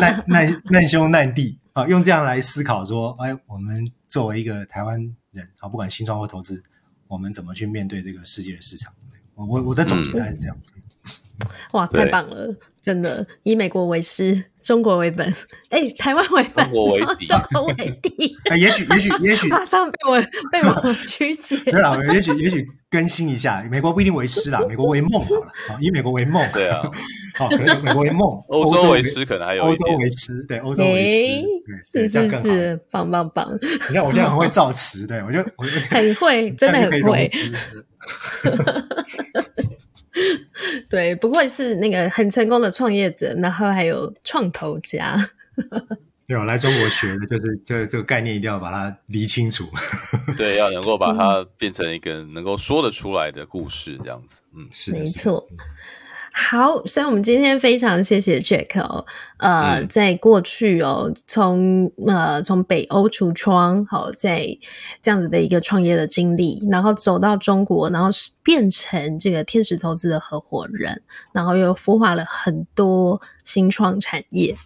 [0.00, 4.98] 难难难兄难弟啊，用这样来思考说，哎，我们作为一个台湾
[5.32, 6.62] 人啊，不管新创或投资，
[7.06, 8.92] 我们怎么去面对这个世界的市场？
[9.34, 10.56] 我我我的总结大概是这样。
[10.74, 10.77] 嗯
[11.72, 12.54] 哇，太棒了！
[12.80, 15.26] 真的，以美国为师，中国为本，
[15.68, 18.34] 哎，台湾为本，中国为 底，中国为底。
[18.50, 20.20] 哎，也许，也许，也许，马上被我
[20.50, 21.56] 被我曲解。
[21.58, 26.42] 对啦，也许，也许更新一下，美国不一定为师啦，美国为梦好了，以美国为梦。
[26.52, 26.82] 对啊，
[27.36, 31.04] 好，可能美国为梦，欧洲为师，可能还有欧洲为师，对，欧洲为
[31.92, 33.46] 师，是是是，棒棒棒！
[33.90, 37.30] 你看，我现在很会造词，对我就我就很会，真的很会。
[40.90, 45.16] 对，不愧是那个很成功的创业者，然后还有创投家。
[46.26, 49.64] 没有来中国学的，就是这这个概念一定要把它理清楚。
[50.36, 54.42] 对，要能够把它变成一个能够说得出来的故事，这样子。
[54.54, 55.48] 嗯，是没错。
[56.40, 59.04] 好，所以我们今天非常谢谢 Jack 哦，
[59.38, 64.46] 呃，嗯、在过去哦，从呃从北欧橱窗，好，在
[65.02, 68.08] 这样子的一个创业的经历，然后走到中国，然后
[68.44, 74.56] 变成这个天使投资的合伙人，然后又孵化了很多新创产业，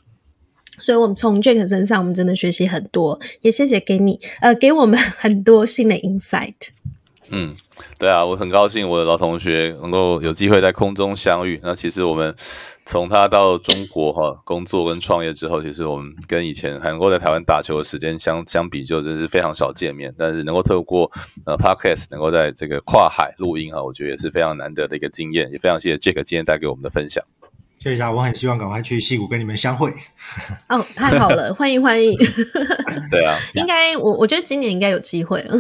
[0.79, 6.55] 所以我们从 Jack 身上，我们真的学习很多，也谢谢给你呃给我们 很多新的 insight。
[7.35, 7.57] 嗯，
[7.99, 11.59] 对啊，我很高兴我的老同学能够有机会在空中相遇。
[11.63, 12.35] 那其实我们
[12.85, 20.15] 从他到中国哈工作跟创业之后，其实我们跟以前还能够在台湾打球的时间相相比，就真是非常少见面。
[20.19, 21.11] 但是能够透过
[21.47, 25.51] 呃 Podcast 能够在这个跨海录音啊，我觉得也是非常难得的一个经验。
[25.51, 27.25] 也非常谢谢 Jack 今天带给我们的分享。
[27.79, 29.91] 谢谢，我很希望赶快去矽谷跟你们相会。
[30.69, 32.15] 哦，太好了，欢迎欢迎。
[33.11, 35.57] 对啊，应该我我觉得今年应该有机会了。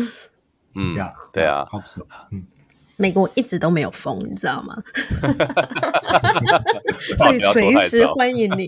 [0.74, 0.94] 嗯，
[1.32, 1.66] 对啊，
[2.30, 2.44] 嗯，
[2.96, 4.76] 美国一直都没有封，你知道吗？
[7.18, 8.66] 所以随时欢迎你，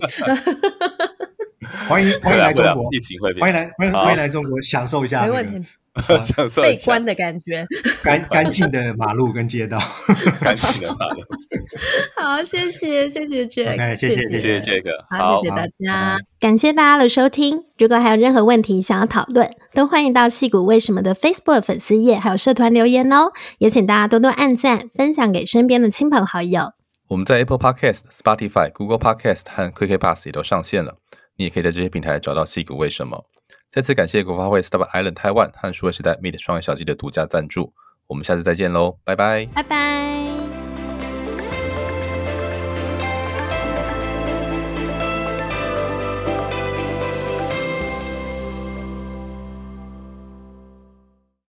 [1.87, 5.65] 欢迎欢迎来中国， 疫情会欢迎来欢迎欢迎来中国，享受一下，没问题。
[6.61, 7.65] 被关的感觉，
[8.03, 9.81] 干干净的马路跟街道，
[10.41, 11.21] 干净的马路。
[12.17, 17.63] 好，谢谢谢谢 Jack，谢谢谢谢 Jack，好，谢谢大家，感谢大家的收听。
[17.77, 23.31] 如果还有任何问题想要讨论，都欢迎到矽谷为什么的 Facebook 粉丝页还有社团留言哦。
[23.59, 26.73] 也请大家多多按赞，分享给身边的亲朋好友。
[27.07, 30.97] 我们在 Apple Podcast、Spotify、Google Podcast 和 QK Bus 也都上线了，
[31.37, 33.25] 你也可以在这些平台找到矽谷为什么。
[33.69, 37.73] 再次感谢国发会 Startup Island Taiwan 和数位时代 Meet 双眼小鸡的独家赞助，
[38.07, 40.24] 我们下次再见喽，拜拜，拜拜。